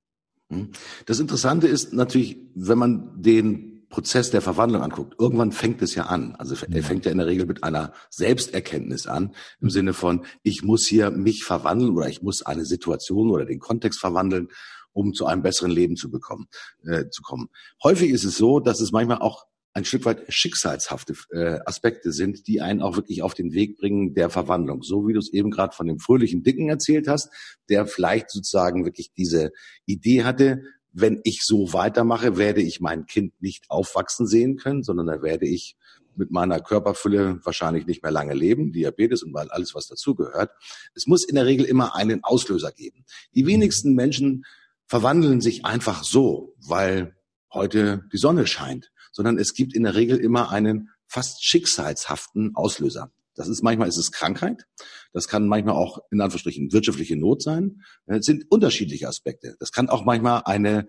Mhm. 0.49 0.71
Das 1.07 1.21
Interessante 1.21 1.67
ist 1.67 1.93
natürlich, 1.93 2.39
wenn 2.55 2.79
man 2.79 3.23
den 3.23 3.74
Prozess 3.95 4.33
der 4.33 4.41
Verwandlung 4.41 4.83
anguckt, 4.83 5.15
irgendwann 5.21 5.53
fängt 5.53 5.81
es 5.81 5.95
ja 5.95 6.07
an. 6.07 6.35
Also 6.35 6.57
er 6.69 6.83
fängt 6.83 7.05
ja 7.05 7.13
in 7.13 7.19
der 7.19 7.29
Regel 7.29 7.47
mit 7.47 7.63
einer 7.63 7.93
Selbsterkenntnis 8.11 9.07
an, 9.07 9.37
im 9.61 9.71
Sinne 9.71 9.93
von, 9.93 10.27
ich 10.43 10.65
muss 10.65 10.85
hier 10.85 11.13
mich 11.13 11.45
verwandeln 11.45 11.95
oder 11.95 12.09
ich 12.09 12.21
muss 12.21 12.43
eine 12.43 12.65
Situation 12.65 13.31
oder 13.31 13.45
den 13.45 13.61
Kontext 13.61 14.01
verwandeln, 14.01 14.49
um 14.93 15.13
zu 15.15 15.27
einem 15.27 15.43
besseren 15.43 15.71
Leben 15.71 15.95
zu 15.95 16.11
bekommen, 16.11 16.49
äh, 16.85 17.05
zu 17.09 17.23
kommen. 17.23 17.51
Häufig 17.85 18.11
ist 18.11 18.25
es 18.25 18.37
so, 18.37 18.59
dass 18.59 18.81
es 18.81 18.91
manchmal 18.91 19.19
auch 19.19 19.45
ein 19.75 19.85
Stück 19.85 20.05
weit 20.07 20.25
schicksalshafte 20.29 21.15
äh, 21.31 21.61
Aspekte 21.65 22.11
sind, 22.11 22.49
die 22.49 22.63
einen 22.63 22.83
auch 22.83 22.97
wirklich 22.97 23.23
auf 23.23 23.35
den 23.35 23.53
Weg 23.53 23.79
bringen 23.79 24.15
der 24.15 24.29
Verwandlung. 24.29 24.83
So 24.83 25.07
wie 25.07 25.13
du 25.13 25.21
es 25.21 25.33
eben 25.33 25.53
gerade 25.53 25.73
von 25.73 25.87
dem 25.87 26.01
fröhlichen 26.01 26.43
Dicken 26.43 26.69
erzählt 26.69 27.07
hast, 27.07 27.29
der 27.69 27.87
vielleicht 27.87 28.29
sozusagen 28.33 28.85
wirklich 28.85 29.13
diese 29.13 29.53
Idee 29.87 30.25
hatte, 30.25 30.63
wenn 30.95 31.21
ich 31.25 31.43
so 31.43 31.73
weitermache, 31.73 32.37
werde 32.37 32.63
ich 32.63 32.81
mein 32.81 33.07
Kind 33.07 33.35
nicht 33.43 33.69
aufwachsen 33.69 34.27
sehen 34.27 34.57
können, 34.57 34.85
sondern 34.85 35.09
da 35.09 35.23
werde 35.23 35.47
ich 35.47 35.77
mit 36.17 36.31
meiner 36.31 36.61
Körperfülle 36.61 37.41
wahrscheinlich 37.45 37.87
nicht 37.87 38.05
mehr 38.05 38.13
lange 38.13 38.35
leben, 38.35 38.73
Diabetes 38.73 39.25
und 39.25 39.35
weil 39.35 39.51
alles, 39.51 39.75
was 39.75 39.89
dazugehört. 39.89 40.53
Es 40.95 41.09
muss 41.09 41.25
in 41.25 41.35
der 41.35 41.47
Regel 41.47 41.67
immer 41.67 41.97
einen 41.97 42.23
Auslöser 42.23 42.71
geben. 42.71 43.05
Die 43.35 43.45
wenigsten 43.45 43.95
Menschen 43.95 44.45
verwandeln 44.87 45.41
sich 45.41 45.65
einfach 45.65 46.05
so, 46.05 46.55
weil 46.65 47.17
heute 47.53 48.05
die 48.13 48.19
Sonne 48.19 48.47
scheint, 48.47 48.93
sondern 49.11 49.37
es 49.37 49.55
gibt 49.55 49.75
in 49.75 49.83
der 49.83 49.97
Regel 49.97 50.19
immer 50.19 50.51
einen 50.51 50.91
fast 51.09 51.45
schicksalshaften 51.45 52.55
Auslöser. 52.55 53.13
Das 53.35 53.49
ist 53.49 53.63
manchmal 53.63 53.89
ist 53.89 53.97
es 53.97 54.13
Krankheit. 54.13 54.67
Das 55.13 55.29
kann 55.29 55.47
manchmal 55.47 55.75
auch 55.75 55.99
in 56.11 56.21
Anführungsstrichen 56.21 56.73
wirtschaftliche 56.73 57.17
Not 57.17 57.43
sein. 57.43 57.83
Das 58.07 58.25
sind 58.25 58.45
unterschiedliche 58.51 59.09
Aspekte. 59.09 59.57
Das 59.59 59.73
kann 59.73 59.89
auch 59.89 60.05
manchmal 60.05 60.43
eine 60.45 60.87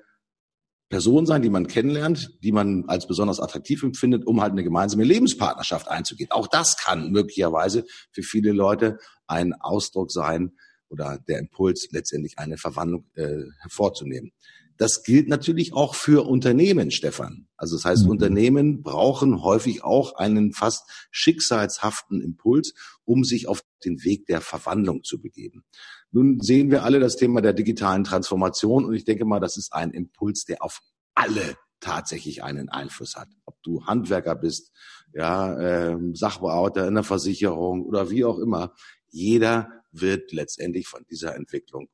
Person 0.89 1.25
sein, 1.25 1.41
die 1.41 1.49
man 1.49 1.67
kennenlernt, 1.67 2.37
die 2.43 2.51
man 2.51 2.85
als 2.87 3.07
besonders 3.07 3.39
attraktiv 3.39 3.81
empfindet, 3.81 4.27
um 4.27 4.41
halt 4.41 4.51
eine 4.51 4.63
gemeinsame 4.63 5.03
Lebenspartnerschaft 5.03 5.87
einzugehen. 5.87 6.31
Auch 6.31 6.47
das 6.47 6.77
kann 6.77 7.11
möglicherweise 7.11 7.85
für 8.11 8.21
viele 8.21 8.51
Leute 8.51 8.99
ein 9.25 9.53
Ausdruck 9.53 10.11
sein 10.11 10.51
oder 10.87 11.19
der 11.27 11.39
Impuls, 11.39 11.87
letztendlich 11.91 12.37
eine 12.37 12.57
Verwandlung 12.57 13.09
äh, 13.15 13.43
hervorzunehmen. 13.61 14.31
Das 14.77 15.03
gilt 15.03 15.29
natürlich 15.29 15.73
auch 15.73 15.95
für 15.95 16.27
Unternehmen, 16.27 16.91
Stefan. 16.91 17.47
Also 17.55 17.77
das 17.77 17.85
heißt, 17.85 18.03
mhm. 18.05 18.11
Unternehmen 18.11 18.83
brauchen 18.83 19.41
häufig 19.41 19.83
auch 19.83 20.15
einen 20.15 20.51
fast 20.51 20.89
schicksalshaften 21.11 22.21
Impuls, 22.21 22.73
um 23.05 23.23
sich 23.23 23.47
auf 23.47 23.61
den 23.85 24.03
Weg 24.03 24.25
der 24.25 24.41
Verwandlung 24.41 25.03
zu 25.03 25.21
begeben. 25.21 25.63
Nun 26.11 26.39
sehen 26.41 26.71
wir 26.71 26.83
alle 26.83 26.99
das 26.99 27.15
Thema 27.15 27.41
der 27.41 27.53
digitalen 27.53 28.03
Transformation 28.03 28.85
und 28.85 28.93
ich 28.93 29.05
denke 29.05 29.25
mal, 29.25 29.39
das 29.39 29.57
ist 29.57 29.73
ein 29.73 29.91
Impuls, 29.91 30.45
der 30.45 30.61
auf 30.61 30.81
alle 31.13 31.55
tatsächlich 31.79 32.43
einen 32.43 32.69
Einfluss 32.69 33.15
hat. 33.15 33.29
Ob 33.45 33.61
du 33.63 33.85
Handwerker 33.85 34.35
bist, 34.35 34.71
ja, 35.13 35.57
äh, 35.93 35.97
Sachbearbeiter 36.13 36.87
in 36.87 36.95
der 36.95 37.03
Versicherung 37.03 37.85
oder 37.85 38.09
wie 38.09 38.25
auch 38.25 38.39
immer. 38.39 38.73
Jeder 39.09 39.69
wird 39.91 40.31
letztendlich 40.33 40.87
von 40.87 41.05
dieser 41.09 41.35
Entwicklung 41.35 41.87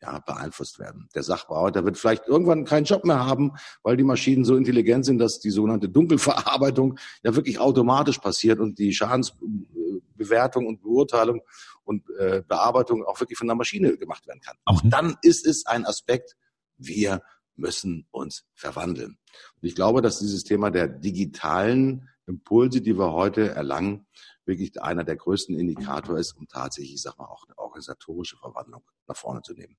ja, 0.00 0.20
beeinflusst 0.20 0.78
werden. 0.78 1.08
Der 1.14 1.22
Sachbearbeiter 1.22 1.84
wird 1.84 1.98
vielleicht 1.98 2.26
irgendwann 2.26 2.64
keinen 2.64 2.84
Job 2.84 3.04
mehr 3.04 3.24
haben, 3.24 3.52
weil 3.82 3.96
die 3.96 4.04
Maschinen 4.04 4.44
so 4.44 4.56
intelligent 4.56 5.04
sind, 5.04 5.18
dass 5.18 5.40
die 5.40 5.50
sogenannte 5.50 5.88
Dunkelverarbeitung 5.88 6.98
ja 7.22 7.34
wirklich 7.34 7.58
automatisch 7.58 8.18
passiert 8.18 8.60
und 8.60 8.78
die 8.78 8.92
Schadensbewertung 8.92 10.66
und 10.66 10.82
Beurteilung 10.82 11.40
und 11.84 12.04
äh, 12.18 12.42
Bearbeitung 12.46 13.04
auch 13.04 13.18
wirklich 13.20 13.38
von 13.38 13.48
der 13.48 13.56
Maschine 13.56 13.96
gemacht 13.96 14.26
werden 14.26 14.40
kann. 14.40 14.56
Auch 14.64 14.82
mhm. 14.84 14.90
dann 14.90 15.16
ist 15.22 15.46
es 15.46 15.66
ein 15.66 15.84
Aspekt, 15.84 16.36
wir 16.76 17.22
müssen 17.56 18.06
uns 18.12 18.44
verwandeln. 18.54 19.18
Und 19.60 19.68
ich 19.68 19.74
glaube, 19.74 20.00
dass 20.00 20.20
dieses 20.20 20.44
Thema 20.44 20.70
der 20.70 20.86
digitalen 20.86 22.08
Impulse, 22.28 22.80
die 22.80 22.98
wir 22.98 23.12
heute 23.12 23.50
erlangen, 23.50 24.06
wirklich 24.44 24.80
einer 24.80 25.04
der 25.04 25.16
größten 25.16 25.58
Indikator 25.58 26.18
ist, 26.18 26.32
um 26.32 26.46
tatsächlich, 26.46 26.94
ich 26.94 27.02
sag 27.02 27.18
mal, 27.18 27.26
auch 27.26 27.44
eine 27.46 27.58
organisatorische 27.58 28.36
Verwandlung 28.36 28.82
nach 29.06 29.16
vorne 29.16 29.42
zu 29.42 29.54
nehmen. 29.54 29.76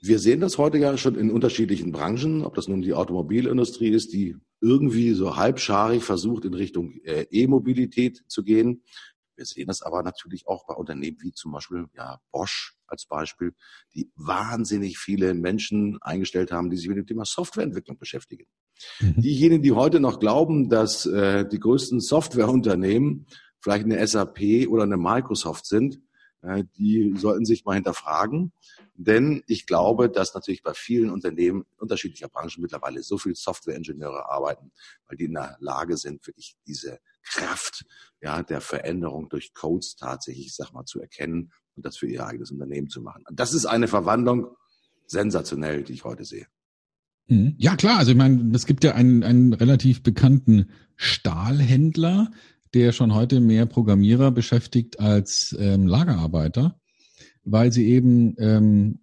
Wir 0.00 0.20
sehen 0.20 0.40
das 0.40 0.58
heute 0.58 0.78
ja 0.78 0.96
schon 0.96 1.16
in 1.16 1.30
unterschiedlichen 1.30 1.90
Branchen, 1.90 2.44
ob 2.44 2.54
das 2.54 2.68
nun 2.68 2.82
die 2.82 2.94
Automobilindustrie 2.94 3.88
ist, 3.88 4.12
die 4.12 4.36
irgendwie 4.60 5.12
so 5.12 5.36
halbscharig 5.36 6.04
versucht, 6.04 6.44
in 6.44 6.54
Richtung 6.54 6.92
äh, 7.02 7.26
E-Mobilität 7.30 8.22
zu 8.28 8.44
gehen. 8.44 8.84
Wir 9.34 9.44
sehen 9.44 9.66
das 9.66 9.82
aber 9.82 10.02
natürlich 10.02 10.46
auch 10.46 10.66
bei 10.66 10.74
Unternehmen 10.74 11.18
wie 11.20 11.32
zum 11.32 11.52
Beispiel 11.52 11.86
ja, 11.94 12.20
Bosch 12.30 12.76
als 12.86 13.06
Beispiel, 13.06 13.54
die 13.94 14.10
wahnsinnig 14.14 14.98
viele 14.98 15.34
Menschen 15.34 15.98
eingestellt 16.00 16.52
haben, 16.52 16.70
die 16.70 16.76
sich 16.76 16.88
mit 16.88 16.98
dem 16.98 17.06
Thema 17.06 17.24
Softwareentwicklung 17.24 17.98
beschäftigen. 17.98 18.46
Mhm. 19.00 19.20
Diejenigen, 19.20 19.62
die 19.62 19.72
heute 19.72 20.00
noch 20.00 20.20
glauben, 20.20 20.68
dass 20.68 21.06
äh, 21.06 21.46
die 21.46 21.60
größten 21.60 22.00
Softwareunternehmen 22.00 23.26
vielleicht 23.60 23.84
eine 23.84 24.06
SAP 24.06 24.68
oder 24.68 24.84
eine 24.84 24.96
Microsoft 24.96 25.66
sind, 25.66 26.00
äh, 26.42 26.64
die 26.76 27.14
sollten 27.16 27.44
sich 27.44 27.64
mal 27.64 27.74
hinterfragen. 27.74 28.52
Denn 28.94 29.42
ich 29.46 29.66
glaube, 29.66 30.10
dass 30.10 30.34
natürlich 30.34 30.62
bei 30.62 30.74
vielen 30.74 31.10
Unternehmen 31.10 31.64
unterschiedlicher 31.78 32.28
Branchen 32.28 32.60
mittlerweile 32.60 33.02
so 33.02 33.16
viele 33.18 33.36
Softwareingenieure 33.36 34.28
arbeiten, 34.28 34.72
weil 35.06 35.16
die 35.16 35.26
in 35.26 35.34
der 35.34 35.56
Lage 35.60 35.96
sind, 35.96 36.26
wirklich 36.26 36.56
diese 36.66 36.98
Kraft 37.22 37.84
ja, 38.20 38.42
der 38.42 38.60
Veränderung 38.60 39.28
durch 39.28 39.54
Codes 39.54 39.96
tatsächlich, 39.96 40.46
ich 40.46 40.54
sag 40.54 40.72
mal, 40.72 40.84
zu 40.84 41.00
erkennen 41.00 41.52
und 41.76 41.86
das 41.86 41.96
für 41.96 42.08
ihr 42.08 42.26
eigenes 42.26 42.50
Unternehmen 42.50 42.88
zu 42.88 43.00
machen. 43.00 43.24
Das 43.30 43.54
ist 43.54 43.66
eine 43.66 43.86
Verwandlung 43.86 44.56
sensationell, 45.06 45.84
die 45.84 45.92
ich 45.92 46.04
heute 46.04 46.24
sehe. 46.24 46.46
Mhm. 47.28 47.54
Ja, 47.58 47.76
klar. 47.76 47.98
Also 47.98 48.12
ich 48.12 48.16
meine, 48.16 48.50
es 48.54 48.66
gibt 48.66 48.84
ja 48.84 48.94
einen, 48.94 49.22
einen 49.22 49.52
relativ 49.52 50.02
bekannten 50.02 50.70
Stahlhändler, 50.96 52.30
der 52.74 52.92
schon 52.92 53.14
heute 53.14 53.40
mehr 53.40 53.66
Programmierer 53.66 54.30
beschäftigt 54.30 54.98
als 55.00 55.56
ähm, 55.58 55.86
Lagerarbeiter, 55.86 56.80
weil 57.44 57.72
sie 57.72 57.86
eben 57.86 58.34
ähm, 58.38 59.00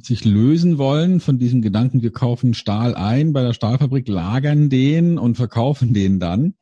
sich 0.00 0.24
lösen 0.24 0.78
wollen 0.78 1.20
von 1.20 1.38
diesem 1.38 1.62
Gedanken, 1.62 2.02
wir 2.02 2.12
kaufen 2.12 2.54
Stahl 2.54 2.94
ein 2.94 3.32
bei 3.32 3.42
der 3.42 3.52
Stahlfabrik, 3.52 4.08
lagern 4.08 4.70
den 4.70 5.18
und 5.18 5.36
verkaufen 5.36 5.94
den 5.94 6.20
dann. 6.20 6.54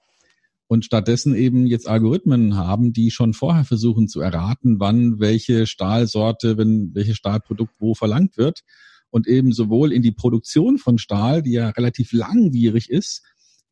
Und 0.67 0.85
stattdessen 0.85 1.35
eben 1.35 1.67
jetzt 1.67 1.88
Algorithmen 1.88 2.57
haben, 2.57 2.93
die 2.93 3.11
schon 3.11 3.33
vorher 3.33 3.64
versuchen 3.64 4.07
zu 4.07 4.21
erraten, 4.21 4.79
wann 4.79 5.19
welche 5.19 5.67
Stahlsorte, 5.67 6.59
wenn 6.59 6.95
welches 6.95 7.17
Stahlprodukt 7.17 7.75
wo 7.81 7.95
verlangt 7.95 8.37
wird 8.37 8.62
und 9.11 9.26
eben 9.26 9.52
sowohl 9.52 9.93
in 9.93 10.02
die 10.02 10.12
Produktion 10.12 10.79
von 10.79 10.99
Stahl, 10.99 11.43
die 11.43 11.52
ja 11.52 11.71
relativ 11.71 12.12
langwierig 12.12 12.90
ist, 12.90 13.23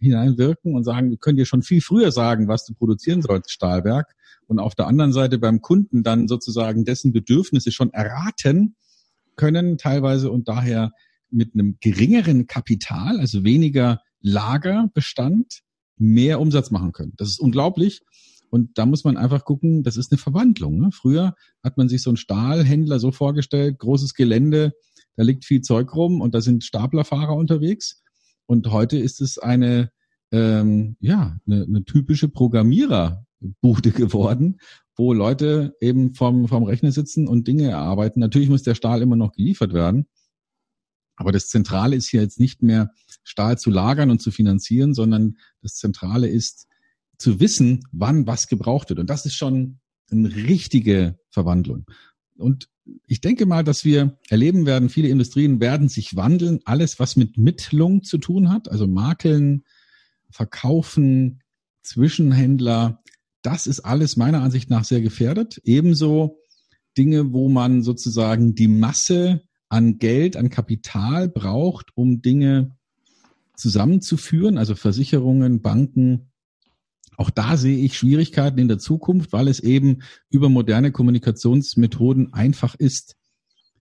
hineinwirken 0.01 0.75
und 0.75 0.85
sagen, 0.85 1.11
wir 1.11 1.17
können 1.17 1.39
dir 1.39 1.47
schon 1.47 1.63
viel 1.63 1.81
früher 1.81 2.13
sagen, 2.13 2.49
was 2.49 2.65
du 2.65 2.75
produzieren 2.75 3.23
sollst, 3.23 3.51
Stahlwerk. 3.51 4.15
Und 4.47 4.59
auf 4.59 4.75
der 4.75 4.87
anderen 4.87 5.13
Seite 5.13 5.39
beim 5.39 5.61
Kunden 5.61 6.03
dann 6.03 6.29
sozusagen 6.29 6.85
dessen 6.85 7.13
Bedürfnisse 7.13 7.73
schon 7.73 7.93
erraten 7.93 8.77
können, 9.37 9.79
teilweise 9.79 10.31
und 10.31 10.49
daher 10.49 10.93
mit 11.31 11.55
einem 11.55 11.77
geringeren 11.81 12.47
Kapital, 12.47 13.19
also 13.21 13.45
weniger 13.45 14.01
Lagerbestand, 14.21 15.61
mehr 15.97 16.41
Umsatz 16.41 16.71
machen 16.71 16.93
können. 16.93 17.13
Das 17.17 17.29
ist 17.29 17.41
unglaublich. 17.41 18.01
Und 18.51 18.79
da 18.79 18.87
muss 18.87 19.05
man 19.05 19.17
einfach 19.17 19.45
gucken, 19.45 19.83
das 19.83 19.97
ist 19.97 20.11
eine 20.11 20.19
Verwandlung. 20.19 20.81
Ne? 20.81 20.91
Früher 20.93 21.35
hat 21.63 21.77
man 21.77 21.89
sich 21.89 22.03
so 22.03 22.11
einen 22.11 22.17
Stahlhändler 22.17 22.99
so 22.99 23.13
vorgestellt, 23.13 23.79
großes 23.79 24.15
Gelände, 24.15 24.73
da 25.19 25.25
liegt 25.25 25.45
viel 25.45 25.63
Zeug 25.63 25.97
rum 25.97 26.21
und 26.21 26.33
da 26.33 26.41
sind 26.41 26.63
Staplerfahrer 26.63 27.35
unterwegs. 27.35 28.05
Und 28.47 28.71
heute 28.71 28.99
ist 28.99 29.21
es 29.21 29.37
eine, 29.37 29.91
ähm, 30.31 30.97
ja, 31.01 31.37
eine, 31.45 31.65
eine 31.65 31.85
typische 31.85 32.29
Programmiererbude 32.29 33.91
geworden, 33.97 34.61
wo 34.95 35.13
Leute 35.13 35.75
eben 35.81 36.15
vom, 36.15 36.47
vom 36.47 36.63
Rechner 36.63 36.93
sitzen 36.93 37.27
und 37.27 37.49
Dinge 37.49 37.69
erarbeiten. 37.69 38.21
Natürlich 38.21 38.49
muss 38.49 38.63
der 38.63 38.77
Stahl 38.77 39.03
immer 39.03 39.17
noch 39.17 39.33
geliefert 39.33 39.73
werden. 39.73 40.07
Aber 41.17 41.33
das 41.33 41.49
Zentrale 41.49 41.97
ist 41.97 42.09
hier 42.09 42.21
jetzt 42.21 42.39
nicht 42.39 42.63
mehr 42.63 42.93
Stahl 43.25 43.59
zu 43.59 43.71
lagern 43.71 44.13
und 44.13 44.23
zu 44.23 44.31
finanzieren, 44.31 44.95
sondern 44.95 45.37
das 45.63 45.75
Zentrale 45.75 46.29
ist 46.29 46.69
zu 47.19 47.41
wissen, 47.41 47.81
wann 47.91 48.29
was 48.29 48.47
gebraucht 48.47 48.91
wird. 48.91 49.01
Und 49.01 49.11
das 49.11 49.27
ist 49.27 49.35
schon 49.35 49.81
eine 50.13 50.33
richtige 50.33 51.19
Verwandlung. 51.31 51.87
Und 52.39 52.69
ich 53.07 53.21
denke 53.21 53.47
mal, 53.47 53.65
dass 53.65 53.85
wir 53.85 54.19
erleben 54.29 54.65
werden, 54.65 54.89
viele 54.89 55.09
Industrien 55.09 55.61
werden 55.61 55.89
sich 55.89 56.17
wandeln. 56.17 56.61
Alles, 56.65 56.99
was 56.99 57.17
mit 57.17 57.37
Mittlung 57.37 58.03
zu 58.03 58.19
tun 58.19 58.51
hat, 58.51 58.71
also 58.71 58.87
Makeln, 58.87 59.65
Verkaufen, 60.31 61.43
Zwischenhändler, 61.83 63.03
das 63.43 63.67
ist 63.67 63.81
alles 63.81 64.17
meiner 64.17 64.43
Ansicht 64.43 64.71
nach 64.71 64.85
sehr 64.85 65.01
gefährdet. 65.01 65.61
Ebenso 65.65 66.39
Dinge, 66.97 67.33
wo 67.33 67.49
man 67.49 67.83
sozusagen 67.83 68.55
die 68.55 68.69
Masse 68.69 69.43
an 69.69 69.99
Geld, 69.99 70.37
an 70.37 70.51
Kapital 70.51 71.29
braucht, 71.29 71.91
um 71.95 72.23
Dinge 72.23 72.77
zusammenzuführen, 73.57 74.59
also 74.59 74.75
Versicherungen, 74.75 75.61
Banken, 75.61 76.31
auch 77.19 77.31
da 77.31 77.57
sehe 77.57 77.77
ich 77.79 77.99
Schwierigkeiten 77.99 78.59
in 78.59 78.69
der 78.69 78.79
Zukunft, 78.79 79.33
weil 79.33 79.49
es 79.49 79.59
eben 79.59 80.03
über 80.31 80.49
moderne 80.49 80.93
Kommunikationsmethoden 80.93 82.33
einfach 82.33 82.77
ist, 82.77 83.17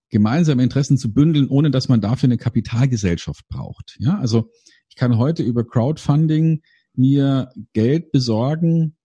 gemeinsame 0.09 0.63
Interessen 0.63 0.97
zu 0.97 1.13
bündeln, 1.13 1.47
ohne 1.47 1.69
dass 1.69 1.87
man 1.87 2.01
dafür 2.01 2.27
eine 2.27 2.37
Kapitalgesellschaft 2.37 3.47
braucht. 3.47 3.95
Ja, 3.99 4.17
also 4.17 4.49
ich 4.89 4.95
kann 4.95 5.17
heute 5.17 5.43
über 5.43 5.65
Crowdfunding 5.65 6.63
mir 6.95 7.51
Geld 7.73 8.11
besorgen 8.11 8.95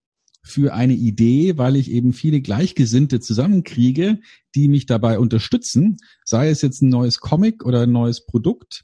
für 0.43 0.73
eine 0.73 0.95
Idee, 0.95 1.59
weil 1.59 1.77
ich 1.77 1.91
eben 1.91 2.15
viele 2.15 2.41
Gleichgesinnte 2.41 3.21
zusammenkriege, 3.21 4.19
die 4.55 4.69
mich 4.69 4.87
dabei 4.87 5.19
unterstützen, 5.19 5.99
sei 6.25 6.49
es 6.49 6.63
jetzt 6.63 6.81
ein 6.81 6.89
neues 6.89 7.21
Comic 7.21 7.67
oder 7.67 7.83
ein 7.83 7.93
neues 7.93 8.25
Produkt, 8.25 8.83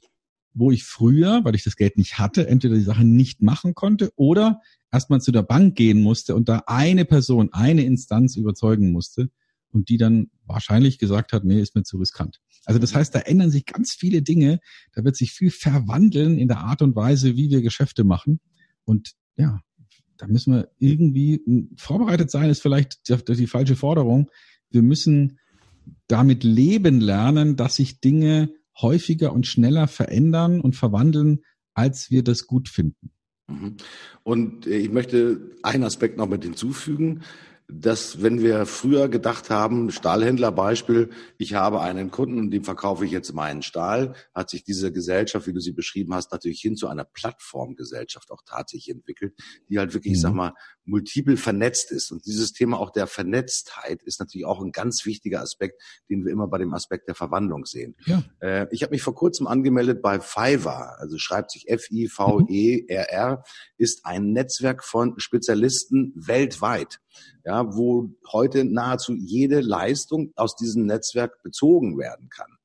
wo 0.53 0.71
ich 0.71 0.83
früher, 0.83 1.43
weil 1.43 1.55
ich 1.55 1.63
das 1.63 1.75
Geld 1.75 1.97
nicht 1.97 2.17
hatte, 2.17 2.47
entweder 2.47 2.75
die 2.75 2.81
Sache 2.81 3.05
nicht 3.05 3.41
machen 3.41 3.75
konnte 3.75 4.11
oder 4.15 4.61
erstmal 4.91 5.21
zu 5.21 5.31
der 5.31 5.43
Bank 5.43 5.75
gehen 5.75 6.01
musste 6.01 6.35
und 6.35 6.49
da 6.49 6.63
eine 6.65 7.05
Person, 7.05 7.49
eine 7.53 7.83
Instanz 7.83 8.35
überzeugen 8.35 8.91
musste 8.91 9.29
und 9.71 9.89
die 9.89 9.97
dann 9.97 10.29
wahrscheinlich 10.45 10.97
gesagt 10.97 11.33
hat, 11.33 11.43
nee, 11.43 11.61
ist 11.61 11.75
mir 11.75 11.83
zu 11.83 11.97
riskant. 11.97 12.39
Also 12.65 12.79
das 12.79 12.95
heißt, 12.95 13.13
da 13.13 13.19
ändern 13.19 13.51
sich 13.51 13.65
ganz 13.65 13.93
viele 13.93 14.21
Dinge, 14.21 14.59
da 14.93 15.03
wird 15.03 15.15
sich 15.15 15.31
viel 15.31 15.51
verwandeln 15.51 16.37
in 16.37 16.47
der 16.47 16.59
Art 16.59 16.81
und 16.81 16.95
Weise, 16.95 17.35
wie 17.35 17.49
wir 17.49 17.61
Geschäfte 17.61 18.03
machen. 18.03 18.39
Und 18.83 19.13
ja, 19.37 19.59
da 20.17 20.27
müssen 20.27 20.53
wir 20.53 20.71
irgendwie 20.79 21.41
vorbereitet 21.77 22.29
sein, 22.31 22.49
ist 22.49 22.61
vielleicht 22.61 23.07
die, 23.07 23.35
die 23.35 23.47
falsche 23.47 23.75
Forderung. 23.75 24.29
Wir 24.69 24.81
müssen 24.81 25.39
damit 26.07 26.43
leben 26.43 26.99
lernen, 26.99 27.55
dass 27.55 27.75
sich 27.75 28.01
Dinge 28.01 28.51
häufiger 28.81 29.33
und 29.33 29.47
schneller 29.47 29.87
verändern 29.87 30.61
und 30.61 30.75
verwandeln, 30.75 31.41
als 31.73 32.11
wir 32.11 32.23
das 32.23 32.47
gut 32.47 32.69
finden. 32.69 33.11
Mhm. 33.47 33.77
Und 34.23 34.67
äh, 34.67 34.77
ich 34.77 34.91
möchte 34.91 35.51
einen 35.63 35.83
Aspekt 35.83 36.17
noch 36.17 36.27
mit 36.27 36.43
hinzufügen 36.43 37.21
dass 37.71 38.23
wenn 38.23 38.41
wir 38.41 38.65
früher 38.65 39.09
gedacht 39.09 39.51
haben, 39.51 39.91
Stahlhändlerbeispiel, 39.91 41.11
ich 41.37 41.53
habe 41.53 41.81
einen 41.81 42.09
Kunden 42.09 42.39
und 42.39 42.51
dem 42.51 42.63
verkaufe 42.63 43.05
ich 43.05 43.11
jetzt 43.11 43.33
meinen 43.33 43.61
Stahl, 43.61 44.15
hat 44.33 44.49
sich 44.49 44.63
diese 44.63 44.91
Gesellschaft, 44.91 45.45
wie 45.45 45.53
du 45.53 45.59
sie 45.59 45.71
beschrieben 45.71 46.15
hast, 46.15 46.31
natürlich 46.31 46.61
hin 46.61 46.75
zu 46.75 46.87
einer 46.87 47.05
Plattformgesellschaft 47.05 48.31
auch 48.31 48.41
tatsächlich 48.43 48.89
entwickelt, 48.95 49.35
die 49.69 49.77
halt 49.77 49.93
wirklich, 49.93 50.11
mhm. 50.11 50.15
ich 50.15 50.21
sag 50.21 50.33
mal, 50.33 50.53
multiple 50.85 51.37
vernetzt 51.37 51.91
ist. 51.91 52.11
Und 52.11 52.25
dieses 52.25 52.53
Thema 52.53 52.79
auch 52.79 52.89
der 52.89 53.05
Vernetztheit 53.05 54.01
ist 54.01 54.19
natürlich 54.19 54.45
auch 54.45 54.61
ein 54.61 54.71
ganz 54.71 55.05
wichtiger 55.05 55.41
Aspekt, 55.41 55.79
den 56.09 56.25
wir 56.25 56.31
immer 56.31 56.47
bei 56.47 56.57
dem 56.57 56.73
Aspekt 56.73 57.07
der 57.07 57.15
Verwandlung 57.15 57.65
sehen. 57.65 57.95
Ja. 58.05 58.23
Äh, 58.39 58.67
ich 58.71 58.81
habe 58.81 58.91
mich 58.91 59.03
vor 59.03 59.13
kurzem 59.13 59.45
angemeldet 59.45 60.01
bei 60.01 60.19
Fiverr, 60.19 60.97
also 60.99 61.19
schreibt 61.19 61.51
sich 61.51 61.69
F-I-V-E-R-R, 61.69 63.43
ist 63.77 64.05
ein 64.05 64.31
Netzwerk 64.31 64.83
von 64.83 65.19
Spezialisten 65.19 66.13
weltweit 66.15 66.99
ja, 67.49 67.75
wo 67.75 68.11
heute 68.31 68.63
nahezu 68.63 69.15
jede 69.15 69.59
Leistung 69.59 70.31
aus 70.35 70.55
diesem 70.55 70.85
Netzwerk 70.85 71.41
bezogen 71.41 71.97
werden 71.97 72.29
kann. 72.29 72.59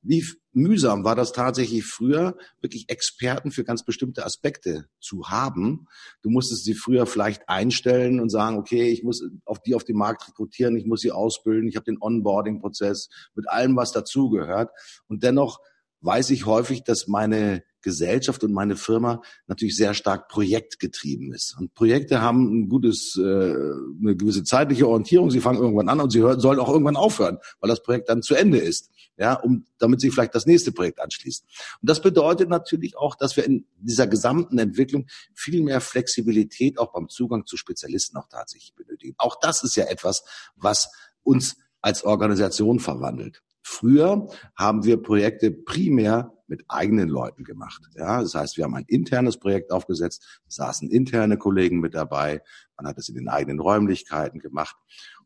Wie 0.00 0.24
mühsam 0.52 1.04
war 1.04 1.14
das 1.14 1.32
tatsächlich 1.32 1.84
früher, 1.84 2.38
wirklich 2.62 2.88
Experten 2.88 3.50
für 3.50 3.64
ganz 3.64 3.84
bestimmte 3.84 4.24
Aspekte 4.24 4.86
zu 4.98 5.28
haben. 5.28 5.86
Du 6.22 6.30
musstest 6.30 6.64
sie 6.64 6.72
früher 6.72 7.04
vielleicht 7.04 7.50
einstellen 7.50 8.18
und 8.18 8.30
sagen, 8.30 8.56
okay, 8.56 8.88
ich 8.88 9.02
muss 9.02 9.22
auf 9.44 9.60
die 9.60 9.74
auf 9.74 9.84
den 9.84 9.98
Markt 9.98 10.26
rekrutieren, 10.26 10.74
ich 10.78 10.86
muss 10.86 11.02
sie 11.02 11.12
ausbilden, 11.12 11.68
ich 11.68 11.76
habe 11.76 11.84
den 11.84 12.00
Onboarding-Prozess 12.00 13.10
mit 13.34 13.46
allem, 13.46 13.76
was 13.76 13.92
dazugehört. 13.92 14.70
Und 15.06 15.22
dennoch 15.22 15.60
weiß 16.00 16.30
ich 16.30 16.46
häufig, 16.46 16.82
dass 16.82 17.06
meine 17.06 17.62
Gesellschaft 17.82 18.44
und 18.44 18.52
meine 18.52 18.76
Firma 18.76 19.22
natürlich 19.46 19.76
sehr 19.76 19.94
stark 19.94 20.28
projektgetrieben 20.28 21.32
ist. 21.32 21.56
Und 21.58 21.74
Projekte 21.74 22.20
haben 22.20 22.44
ein 22.52 22.68
gutes, 22.68 23.16
äh, 23.16 23.22
eine 23.22 24.16
gewisse 24.16 24.44
zeitliche 24.44 24.86
Orientierung. 24.86 25.30
Sie 25.30 25.40
fangen 25.40 25.60
irgendwann 25.60 25.88
an 25.88 26.00
und 26.00 26.10
sie 26.10 26.20
sollen 26.20 26.58
auch 26.58 26.68
irgendwann 26.68 26.96
aufhören, 26.96 27.38
weil 27.60 27.68
das 27.68 27.82
Projekt 27.82 28.08
dann 28.08 28.22
zu 28.22 28.34
Ende 28.34 28.58
ist. 28.58 28.90
Ja, 29.16 29.34
um, 29.34 29.66
damit 29.78 30.00
sie 30.00 30.10
vielleicht 30.10 30.34
das 30.34 30.46
nächste 30.46 30.72
Projekt 30.72 30.98
anschließen. 30.98 31.46
Und 31.82 31.90
das 31.90 32.00
bedeutet 32.00 32.48
natürlich 32.48 32.96
auch, 32.96 33.14
dass 33.16 33.36
wir 33.36 33.44
in 33.44 33.66
dieser 33.76 34.06
gesamten 34.06 34.58
Entwicklung 34.58 35.06
viel 35.34 35.62
mehr 35.62 35.82
Flexibilität 35.82 36.78
auch 36.78 36.92
beim 36.92 37.10
Zugang 37.10 37.44
zu 37.44 37.58
Spezialisten 37.58 38.16
auch 38.16 38.28
tatsächlich 38.30 38.74
benötigen. 38.74 39.14
Auch 39.18 39.38
das 39.38 39.62
ist 39.62 39.76
ja 39.76 39.84
etwas, 39.84 40.24
was 40.56 40.90
uns 41.22 41.56
als 41.82 42.02
Organisation 42.02 42.80
verwandelt. 42.80 43.42
Früher 43.70 44.28
haben 44.56 44.84
wir 44.84 45.00
Projekte 45.00 45.52
primär 45.52 46.32
mit 46.48 46.64
eigenen 46.66 47.08
Leuten 47.08 47.44
gemacht. 47.44 47.80
Ja, 47.94 48.20
das 48.20 48.34
heißt, 48.34 48.56
wir 48.56 48.64
haben 48.64 48.74
ein 48.74 48.84
internes 48.88 49.38
Projekt 49.38 49.70
aufgesetzt, 49.70 50.40
saßen 50.48 50.90
interne 50.90 51.38
Kollegen 51.38 51.78
mit 51.78 51.94
dabei, 51.94 52.42
man 52.76 52.88
hat 52.88 52.98
es 52.98 53.08
in 53.08 53.14
den 53.14 53.28
eigenen 53.28 53.60
Räumlichkeiten 53.60 54.40
gemacht. 54.40 54.74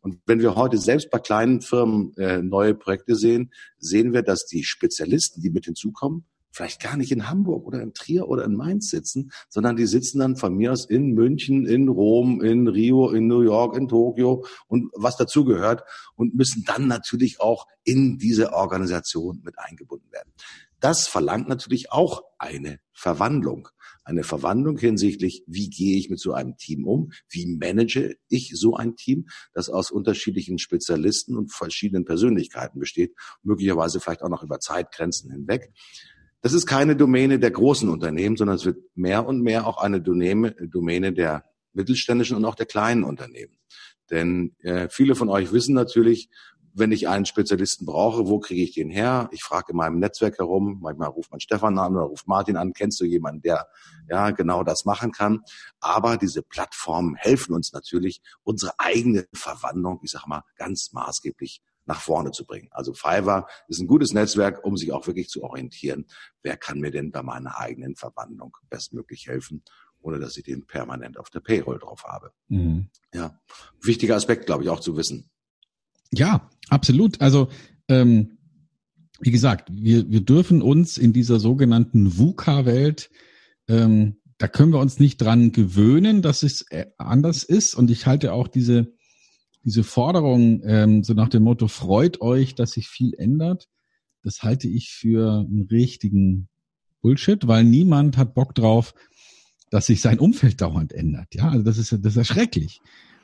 Und 0.02 0.20
wenn 0.26 0.40
wir 0.40 0.57
heute 0.57 0.76
selbst 0.76 1.11
bei 1.11 1.18
kleinen 1.18 1.62
Firmen 1.62 2.14
äh, 2.18 2.42
neue 2.42 2.74
Projekte 2.74 3.16
sehen, 3.16 3.50
sehen 3.78 4.12
wir, 4.12 4.20
dass 4.20 4.44
die 4.44 4.62
Spezialisten, 4.62 5.40
die 5.40 5.48
mit 5.48 5.64
hinzukommen, 5.64 6.26
vielleicht 6.54 6.80
gar 6.80 6.96
nicht 6.96 7.10
in 7.10 7.28
Hamburg 7.28 7.66
oder 7.66 7.82
in 7.82 7.92
Trier 7.94 8.28
oder 8.28 8.44
in 8.44 8.54
Mainz 8.54 8.88
sitzen, 8.88 9.32
sondern 9.48 9.76
die 9.76 9.86
sitzen 9.86 10.20
dann 10.20 10.36
von 10.36 10.54
mir 10.54 10.72
aus 10.72 10.86
in 10.86 11.12
München, 11.12 11.66
in 11.66 11.88
Rom, 11.88 12.40
in 12.40 12.68
Rio, 12.68 13.10
in 13.10 13.26
New 13.26 13.42
York, 13.42 13.76
in 13.76 13.88
Tokio 13.88 14.46
und 14.68 14.90
was 14.94 15.16
dazugehört 15.16 15.82
und 16.14 16.34
müssen 16.34 16.64
dann 16.64 16.86
natürlich 16.86 17.40
auch 17.40 17.66
in 17.82 18.18
diese 18.18 18.52
Organisation 18.52 19.42
mit 19.44 19.58
eingebunden 19.58 20.10
werden. 20.12 20.32
Das 20.78 21.08
verlangt 21.08 21.48
natürlich 21.48 21.90
auch 21.90 22.22
eine 22.38 22.78
Verwandlung. 22.92 23.68
Eine 24.04 24.22
Verwandlung 24.22 24.76
hinsichtlich, 24.76 25.42
wie 25.46 25.70
gehe 25.70 25.96
ich 25.96 26.10
mit 26.10 26.20
so 26.20 26.34
einem 26.34 26.58
Team 26.58 26.86
um? 26.86 27.10
Wie 27.30 27.46
manage 27.46 28.18
ich 28.28 28.52
so 28.54 28.76
ein 28.76 28.96
Team, 28.96 29.28
das 29.54 29.70
aus 29.70 29.90
unterschiedlichen 29.90 30.58
Spezialisten 30.58 31.38
und 31.38 31.52
verschiedenen 31.52 32.04
Persönlichkeiten 32.04 32.80
besteht, 32.80 33.14
möglicherweise 33.42 33.98
vielleicht 33.98 34.22
auch 34.22 34.28
noch 34.28 34.42
über 34.42 34.60
Zeitgrenzen 34.60 35.30
hinweg. 35.30 35.72
Das 36.44 36.52
ist 36.52 36.66
keine 36.66 36.94
Domäne 36.94 37.38
der 37.38 37.52
großen 37.52 37.88
Unternehmen, 37.88 38.37
sondern 38.37 38.57
es 38.57 38.66
wird 38.66 38.76
mehr 38.94 39.26
und 39.26 39.40
mehr 39.40 39.66
auch 39.66 39.78
eine 39.78 40.02
Domäne, 40.02 41.12
der 41.14 41.46
mittelständischen 41.72 42.37
und 42.37 42.44
auch 42.44 42.54
der 42.54 42.66
kleinen 42.66 43.02
Unternehmen. 43.02 43.57
Denn 44.11 44.54
äh, 44.59 44.90
viele 44.90 45.14
von 45.14 45.30
euch 45.30 45.52
wissen 45.52 45.74
natürlich, 45.74 46.28
wenn 46.74 46.92
ich 46.92 47.09
einen 47.09 47.24
Spezialisten 47.24 47.87
brauche, 47.87 48.26
wo 48.26 48.40
kriege 48.40 48.62
ich 48.62 48.74
den 48.74 48.90
her? 48.90 49.30
Ich 49.33 49.42
frage 49.42 49.72
in 49.72 49.78
meinem 49.78 49.98
Netzwerk 49.98 50.37
herum, 50.37 50.80
manchmal 50.83 51.09
ruft 51.09 51.30
man 51.30 51.40
Stefan 51.40 51.78
an 51.78 51.96
oder 51.96 52.04
ruft 52.04 52.28
Martin 52.28 52.59
an, 52.59 52.74
kennst 52.74 53.00
du 53.00 53.07
jemanden, 53.07 53.40
der 53.40 53.66
ja 54.11 54.30
genau 54.30 54.64
das 54.64 54.85
machen 54.85 55.12
kann? 55.12 55.40
Aber 55.80 56.18
diese 56.18 56.42
Plattformen 56.42 57.14
helfen 57.14 57.54
uns 57.54 57.72
natürlich, 57.72 58.20
unsere 58.42 58.74
eigene 58.76 59.26
Verwandlung, 59.33 60.00
ich 60.02 60.11
sag 60.11 60.26
mal, 60.26 60.42
ganz 60.57 60.92
maßgeblich 60.92 61.62
nach 61.87 62.01
vorne 62.01 62.31
zu 62.31 62.47
bringen. 62.47 62.68
Also 62.70 62.94
Fiverr 62.94 63.47
ist 63.68 63.81
ein 63.81 63.87
gutes 63.87 64.12
Netzwerk, 64.12 64.64
um 64.64 64.77
sich 64.77 64.92
auch 64.92 65.07
wirklich 65.07 65.29
zu 65.29 65.42
orientieren. 65.42 66.07
Wer 66.42 66.57
kann 66.57 66.81
mir 66.81 66.90
denn 66.90 67.11
bei 67.11 67.23
meiner 67.23 67.59
eigenen 67.59 67.97
Verwandlung 67.97 68.57
bestmöglich 68.70 69.27
helfen, 69.27 69.62
ohne 70.01 70.18
dass 70.18 70.37
ich 70.37 70.44
den 70.44 70.66
permanent 70.66 71.18
auf 71.18 71.31
der 71.31 71.40
Payroll 71.40 71.79
drauf 71.79 72.05
habe? 72.05 72.33
Mhm. 72.49 72.88
Ja, 73.12 73.38
wichtiger 73.83 74.16
Aspekt, 74.16 74.47
glaube 74.47 74.64
ich, 74.64 74.70
auch 74.70 74.81
zu 74.81 74.97
wissen. 74.97 75.31
Ja, 76.12 76.51
absolut. 76.68 77.20
Also 77.20 77.49
ähm, 77.88 78.38
wie 79.20 79.31
gesagt, 79.31 79.68
wir, 79.73 80.11
wir 80.11 80.20
dürfen 80.20 80.62
uns 80.62 80.99
in 80.99 81.12
dieser 81.12 81.40
sogenannten 81.40 82.18
VUCA-Welt 82.18 83.11
ähm, 83.68 84.16
da 84.38 84.49
können 84.49 84.73
wir 84.73 84.81
uns 84.81 84.99
nicht 84.99 85.18
dran 85.18 85.53
gewöhnen, 85.53 86.23
dass 86.23 86.42
es 86.42 86.62
äh, 86.70 86.87
anders 86.99 87.44
ist. 87.44 87.75
Und 87.75 87.90
ich 87.90 88.07
halte 88.07 88.33
auch 88.33 88.49
diese 88.49 88.92
diese 89.64 89.85
Forderung, 89.85 90.62
ähm, 90.64 91.03
so 91.03 91.14
nach 91.14 91.29
dem 91.29 91.42
Motto, 91.42 91.68
freut 91.68 92.20
euch, 92.20 92.55
dass 92.55 92.72
sich 92.72 92.88
viel 92.88 93.14
ändert, 93.14 93.68
das 94.22 94.42
halte 94.42 94.68
ich 94.68 94.90
für 94.90 95.40
einen 95.40 95.68
richtigen 95.70 96.48
Bullshit, 97.03 97.46
weil 97.46 97.64
niemand 97.64 98.16
hat 98.16 98.35
Bock 98.35 98.55
drauf, 98.55 98.94
dass 99.70 99.87
sich 99.87 100.00
sein 100.00 100.18
Umfeld 100.18 100.61
dauernd 100.61 100.92
ändert. 100.92 101.35
Ja, 101.35 101.50
also 101.50 101.62
das 101.62 101.79
ist 101.79 101.92
das 101.92 102.12
ist 102.12 102.16
ja 102.16 102.24
schrecklich. 102.24 102.81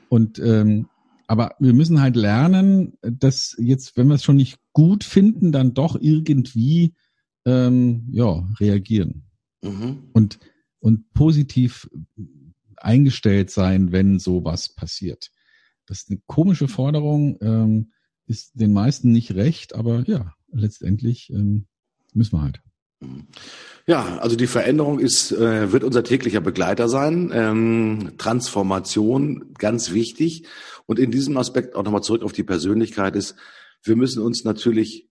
Und 0.09 0.37
ähm, 0.39 0.87
aber 1.27 1.55
wir 1.59 1.73
müssen 1.73 2.01
halt 2.01 2.15
lernen, 2.15 2.97
dass 3.01 3.55
jetzt, 3.57 3.95
wenn 3.95 4.07
wir 4.07 4.15
es 4.15 4.23
schon 4.23 4.35
nicht 4.35 4.59
gut 4.73 5.03
finden, 5.03 5.51
dann 5.51 5.73
doch 5.73 5.97
irgendwie 5.99 6.93
ähm, 7.45 8.07
ja 8.11 8.47
reagieren 8.59 9.23
mhm. 9.63 10.09
und 10.13 10.39
und 10.79 11.11
positiv 11.13 11.89
eingestellt 12.77 13.49
sein, 13.49 13.91
wenn 13.91 14.19
sowas 14.19 14.69
passiert. 14.69 15.31
Das 15.91 16.03
ist 16.03 16.09
eine 16.09 16.21
komische 16.25 16.69
Forderung, 16.69 17.37
ähm, 17.41 17.91
ist 18.25 18.51
den 18.53 18.71
meisten 18.71 19.11
nicht 19.11 19.35
recht, 19.35 19.75
aber 19.75 20.05
ja, 20.07 20.33
letztendlich 20.53 21.29
ähm, 21.31 21.65
müssen 22.13 22.37
wir 22.37 22.43
halt. 22.43 22.61
Ja, 23.87 24.17
also 24.19 24.37
die 24.37 24.47
Veränderung 24.47 24.99
ist, 24.99 25.33
äh, 25.33 25.73
wird 25.73 25.83
unser 25.83 26.05
täglicher 26.05 26.39
Begleiter 26.39 26.87
sein. 26.87 27.29
Ähm, 27.33 28.13
Transformation, 28.17 29.53
ganz 29.57 29.91
wichtig. 29.91 30.45
Und 30.85 30.97
in 30.97 31.11
diesem 31.11 31.35
Aspekt 31.35 31.75
auch 31.75 31.83
nochmal 31.83 32.03
zurück 32.03 32.23
auf 32.23 32.31
die 32.31 32.43
Persönlichkeit 32.43 33.17
ist, 33.17 33.35
wir 33.83 33.97
müssen 33.97 34.23
uns 34.23 34.45
natürlich 34.45 35.09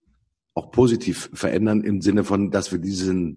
auch 0.55 0.71
positiv 0.71 1.29
verändern 1.35 1.85
im 1.85 2.01
Sinne 2.01 2.25
von, 2.25 2.51
dass 2.51 2.73
wir 2.73 2.79
diesen 2.79 3.37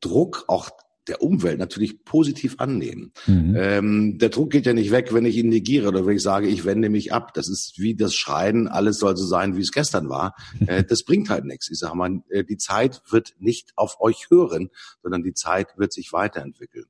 Druck 0.00 0.44
auch 0.48 0.68
der 1.08 1.22
Umwelt 1.22 1.58
natürlich 1.58 2.04
positiv 2.04 2.56
annehmen. 2.58 3.12
Mhm. 3.26 3.54
Ähm, 3.56 4.18
der 4.18 4.30
Druck 4.30 4.50
geht 4.50 4.66
ja 4.66 4.72
nicht 4.72 4.90
weg, 4.90 5.12
wenn 5.12 5.26
ich 5.26 5.36
ihn 5.36 5.48
negiere 5.48 5.88
oder 5.88 6.06
wenn 6.06 6.16
ich 6.16 6.22
sage, 6.22 6.48
ich 6.48 6.64
wende 6.64 6.88
mich 6.88 7.12
ab. 7.12 7.34
Das 7.34 7.48
ist 7.48 7.74
wie 7.78 7.94
das 7.94 8.14
Schreien, 8.14 8.68
alles 8.68 8.98
soll 8.98 9.16
so 9.16 9.26
sein, 9.26 9.56
wie 9.56 9.60
es 9.60 9.72
gestern 9.72 10.08
war. 10.08 10.34
Äh, 10.66 10.82
das 10.82 11.02
bringt 11.02 11.28
halt 11.28 11.44
nichts. 11.44 11.70
Ich 11.70 11.78
sage 11.78 11.94
mal, 11.94 12.22
äh, 12.30 12.42
die 12.42 12.56
Zeit 12.56 13.02
wird 13.10 13.34
nicht 13.38 13.72
auf 13.76 14.00
euch 14.00 14.30
hören, 14.30 14.70
sondern 15.02 15.22
die 15.22 15.34
Zeit 15.34 15.76
wird 15.76 15.92
sich 15.92 16.12
weiterentwickeln. 16.12 16.86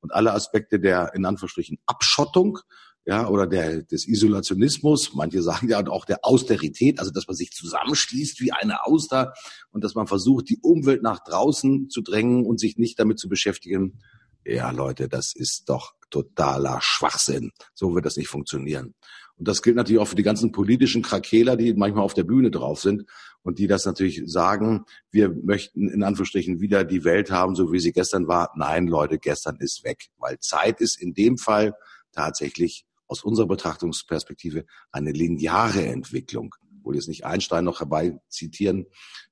Und 0.00 0.14
alle 0.14 0.32
Aspekte 0.32 0.80
der, 0.80 1.12
in 1.14 1.26
Anführungsstrichen, 1.26 1.78
Abschottung, 1.84 2.60
ja, 3.08 3.26
oder 3.26 3.46
der, 3.46 3.84
des 3.84 4.06
Isolationismus. 4.06 5.14
Manche 5.14 5.40
sagen 5.40 5.66
ja 5.70 5.84
auch 5.86 6.04
der 6.04 6.26
Austerität, 6.26 6.98
also 6.98 7.10
dass 7.10 7.26
man 7.26 7.36
sich 7.36 7.52
zusammenschließt 7.52 8.42
wie 8.42 8.52
eine 8.52 8.84
Auster 8.84 9.32
und 9.70 9.82
dass 9.82 9.94
man 9.94 10.06
versucht, 10.06 10.50
die 10.50 10.58
Umwelt 10.60 11.02
nach 11.02 11.24
draußen 11.24 11.88
zu 11.88 12.02
drängen 12.02 12.44
und 12.44 12.60
sich 12.60 12.76
nicht 12.76 12.98
damit 12.98 13.18
zu 13.18 13.30
beschäftigen. 13.30 14.02
Ja, 14.44 14.72
Leute, 14.72 15.08
das 15.08 15.34
ist 15.34 15.70
doch 15.70 15.94
totaler 16.10 16.80
Schwachsinn. 16.82 17.52
So 17.72 17.94
wird 17.94 18.04
das 18.04 18.18
nicht 18.18 18.28
funktionieren. 18.28 18.94
Und 19.36 19.48
das 19.48 19.62
gilt 19.62 19.76
natürlich 19.76 20.02
auch 20.02 20.08
für 20.08 20.14
die 20.14 20.22
ganzen 20.22 20.52
politischen 20.52 21.00
Krakeler, 21.00 21.56
die 21.56 21.72
manchmal 21.72 22.04
auf 22.04 22.12
der 22.12 22.24
Bühne 22.24 22.50
drauf 22.50 22.78
sind 22.78 23.04
und 23.40 23.58
die 23.58 23.68
das 23.68 23.86
natürlich 23.86 24.20
sagen, 24.26 24.84
wir 25.10 25.30
möchten 25.30 25.88
in 25.88 26.02
Anführungsstrichen 26.02 26.60
wieder 26.60 26.84
die 26.84 27.04
Welt 27.04 27.30
haben, 27.30 27.54
so 27.54 27.72
wie 27.72 27.80
sie 27.80 27.92
gestern 27.92 28.28
war. 28.28 28.50
Nein, 28.54 28.86
Leute, 28.86 29.18
gestern 29.18 29.56
ist 29.60 29.82
weg, 29.82 30.08
weil 30.18 30.38
Zeit 30.40 30.82
ist 30.82 31.00
in 31.00 31.14
dem 31.14 31.38
Fall 31.38 31.72
tatsächlich 32.12 32.84
aus 33.08 33.24
unserer 33.24 33.46
Betrachtungsperspektive 33.46 34.64
eine 34.92 35.12
lineare 35.12 35.84
Entwicklung. 35.86 36.54
Wo 36.82 36.92
jetzt 36.92 37.08
nicht 37.08 37.26
Einstein 37.26 37.64
noch 37.64 37.80
herbei 37.80 38.18
zitieren, 38.28 38.86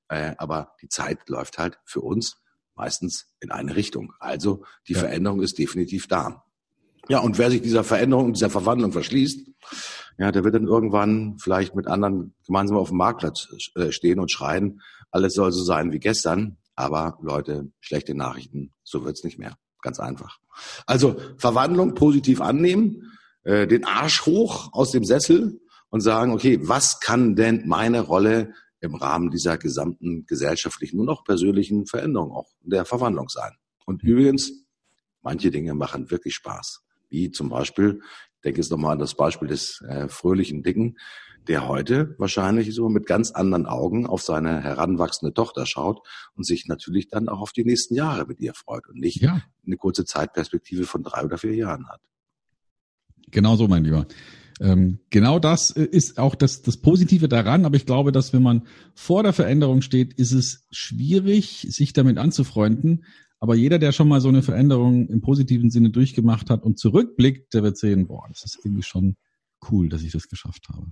äh, 0.09 0.35
aber 0.37 0.73
die 0.81 0.89
Zeit 0.89 1.29
läuft 1.29 1.57
halt 1.57 1.79
für 1.85 2.01
uns 2.01 2.41
meistens 2.75 3.33
in 3.39 3.51
eine 3.51 3.75
Richtung. 3.75 4.13
Also 4.19 4.63
die 4.87 4.93
ja. 4.93 4.99
Veränderung 4.99 5.41
ist 5.41 5.57
definitiv 5.57 6.07
da. 6.07 6.43
Ja, 7.09 7.19
und 7.19 7.37
wer 7.37 7.49
sich 7.49 7.61
dieser 7.61 7.83
Veränderung, 7.83 8.33
dieser 8.33 8.49
Verwandlung 8.49 8.91
verschließt, 8.91 9.47
ja, 10.19 10.31
der 10.31 10.43
wird 10.43 10.55
dann 10.55 10.67
irgendwann 10.67 11.37
vielleicht 11.39 11.75
mit 11.75 11.87
anderen 11.87 12.33
gemeinsam 12.45 12.77
auf 12.77 12.89
dem 12.89 12.97
Marktplatz 12.97 13.47
äh, 13.75 13.91
stehen 13.91 14.19
und 14.19 14.31
schreien, 14.31 14.81
alles 15.11 15.33
soll 15.33 15.51
so 15.51 15.63
sein 15.63 15.91
wie 15.91 15.99
gestern. 15.99 16.57
Aber 16.75 17.17
Leute, 17.21 17.71
schlechte 17.79 18.13
Nachrichten, 18.13 18.73
so 18.83 19.03
wird's 19.03 19.23
nicht 19.23 19.39
mehr. 19.39 19.57
Ganz 19.81 19.99
einfach. 19.99 20.39
Also 20.85 21.17
Verwandlung 21.37 21.95
positiv 21.95 22.41
annehmen, 22.41 23.11
äh, 23.47 23.65
den 23.65 23.85
Arsch 23.85 24.25
hoch 24.25 24.73
aus 24.73 24.91
dem 24.91 25.05
Sessel 25.05 25.61
und 25.89 26.01
sagen, 26.01 26.33
okay, 26.33 26.59
was 26.61 26.99
kann 26.99 27.37
denn 27.37 27.65
meine 27.65 28.01
Rolle 28.01 28.53
im 28.81 28.93
Rahmen 28.93 29.31
dieser 29.31 29.57
gesamten 29.57 30.25
gesellschaftlichen 30.25 30.99
und 30.99 31.07
auch 31.07 31.23
persönlichen 31.23 31.85
Veränderung, 31.85 32.33
auch 32.33 32.49
der 32.61 32.83
Verwandlung 32.83 33.29
sein? 33.29 33.53
Und 33.85 34.03
mhm. 34.03 34.09
übrigens, 34.09 34.51
manche 35.21 35.49
Dinge 35.49 35.75
machen 35.75 36.11
wirklich 36.11 36.35
Spaß. 36.35 36.83
Wie 37.07 37.31
zum 37.31 37.47
Beispiel, 37.47 38.01
ich 38.35 38.41
denke 38.43 38.59
jetzt 38.59 38.69
nochmal 38.69 38.91
an 38.91 38.99
das 38.99 39.15
Beispiel 39.15 39.47
des 39.47 39.81
äh, 39.87 40.09
fröhlichen 40.09 40.61
Dicken, 40.61 40.97
der 41.47 41.69
heute 41.69 42.15
wahrscheinlich 42.17 42.75
so 42.75 42.89
mit 42.89 43.05
ganz 43.05 43.31
anderen 43.31 43.65
Augen 43.65 44.07
auf 44.07 44.23
seine 44.23 44.61
heranwachsende 44.61 45.33
Tochter 45.33 45.65
schaut 45.65 46.05
und 46.35 46.45
sich 46.45 46.67
natürlich 46.67 47.07
dann 47.07 47.29
auch 47.29 47.39
auf 47.39 47.53
die 47.53 47.63
nächsten 47.63 47.95
Jahre 47.95 48.25
mit 48.25 48.41
ihr 48.41 48.53
freut 48.53 48.89
und 48.89 48.99
nicht 48.99 49.21
ja. 49.21 49.41
eine 49.65 49.77
kurze 49.77 50.03
Zeitperspektive 50.03 50.83
von 50.83 51.01
drei 51.01 51.23
oder 51.23 51.37
vier 51.37 51.55
Jahren 51.55 51.87
hat. 51.87 52.01
Genau 53.31 53.55
so, 53.55 53.67
mein 53.67 53.83
Lieber. 53.83 54.07
Ähm, 54.59 54.99
genau 55.09 55.39
das 55.39 55.71
äh, 55.71 55.83
ist 55.83 56.17
auch 56.17 56.35
das, 56.35 56.61
das 56.61 56.77
Positive 56.77 57.27
daran, 57.27 57.65
aber 57.65 57.75
ich 57.75 57.85
glaube, 57.85 58.11
dass 58.11 58.33
wenn 58.33 58.41
man 58.41 58.63
vor 58.95 59.23
der 59.23 59.33
Veränderung 59.33 59.81
steht, 59.81 60.13
ist 60.13 60.31
es 60.31 60.67
schwierig, 60.71 61.67
sich 61.69 61.93
damit 61.93 62.17
anzufreunden. 62.17 63.05
Aber 63.39 63.55
jeder, 63.55 63.77
der 63.77 63.91
schon 63.91 64.07
mal 64.07 64.19
so 64.19 64.29
eine 64.29 64.41
Veränderung 64.41 65.09
im 65.09 65.21
positiven 65.21 65.69
Sinne 65.69 65.91
durchgemacht 65.91 66.49
hat 66.49 66.63
und 66.63 66.79
zurückblickt, 66.79 67.53
der 67.53 67.61
wird 67.61 67.77
sehen, 67.77 68.07
boah, 68.07 68.25
das 68.29 68.43
ist 68.45 68.59
irgendwie 68.63 68.83
schon 68.83 69.15
cool, 69.69 69.89
dass 69.89 70.01
ich 70.01 70.11
das 70.11 70.27
geschafft 70.27 70.69
habe. 70.69 70.87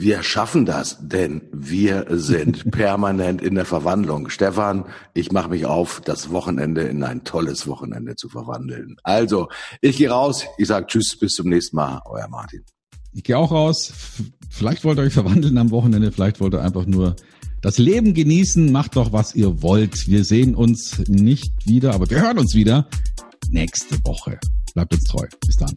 Wir 0.00 0.22
schaffen 0.22 0.64
das, 0.64 0.98
denn 1.00 1.42
wir 1.52 2.06
sind 2.10 2.70
permanent 2.70 3.42
in 3.42 3.56
der 3.56 3.64
Verwandlung. 3.64 4.28
Stefan, 4.30 4.84
ich 5.12 5.32
mache 5.32 5.48
mich 5.48 5.66
auf, 5.66 6.00
das 6.04 6.30
Wochenende 6.30 6.82
in 6.82 7.02
ein 7.02 7.24
tolles 7.24 7.66
Wochenende 7.66 8.14
zu 8.14 8.28
verwandeln. 8.28 8.96
Also, 9.02 9.48
ich 9.80 9.96
gehe 9.96 10.10
raus, 10.10 10.44
ich 10.56 10.68
sage 10.68 10.86
Tschüss, 10.86 11.18
bis 11.18 11.32
zum 11.32 11.48
nächsten 11.48 11.76
Mal, 11.76 12.00
euer 12.04 12.28
Martin. 12.28 12.62
Ich 13.12 13.24
gehe 13.24 13.36
auch 13.36 13.50
raus. 13.50 13.92
Vielleicht 14.50 14.84
wollt 14.84 14.98
ihr 14.98 15.02
euch 15.02 15.14
verwandeln 15.14 15.58
am 15.58 15.72
Wochenende, 15.72 16.12
vielleicht 16.12 16.40
wollt 16.40 16.54
ihr 16.54 16.62
einfach 16.62 16.86
nur 16.86 17.16
das 17.60 17.78
Leben 17.78 18.14
genießen. 18.14 18.70
Macht 18.70 18.94
doch, 18.94 19.12
was 19.12 19.34
ihr 19.34 19.62
wollt. 19.62 20.06
Wir 20.06 20.24
sehen 20.24 20.54
uns 20.54 20.98
nicht 21.08 21.52
wieder, 21.66 21.94
aber 21.94 22.08
wir 22.08 22.20
hören 22.20 22.38
uns 22.38 22.54
wieder 22.54 22.88
nächste 23.50 23.96
Woche. 24.04 24.38
Bleibt 24.74 24.94
uns 24.94 25.04
treu. 25.04 25.26
Bis 25.44 25.56
dann. 25.56 25.76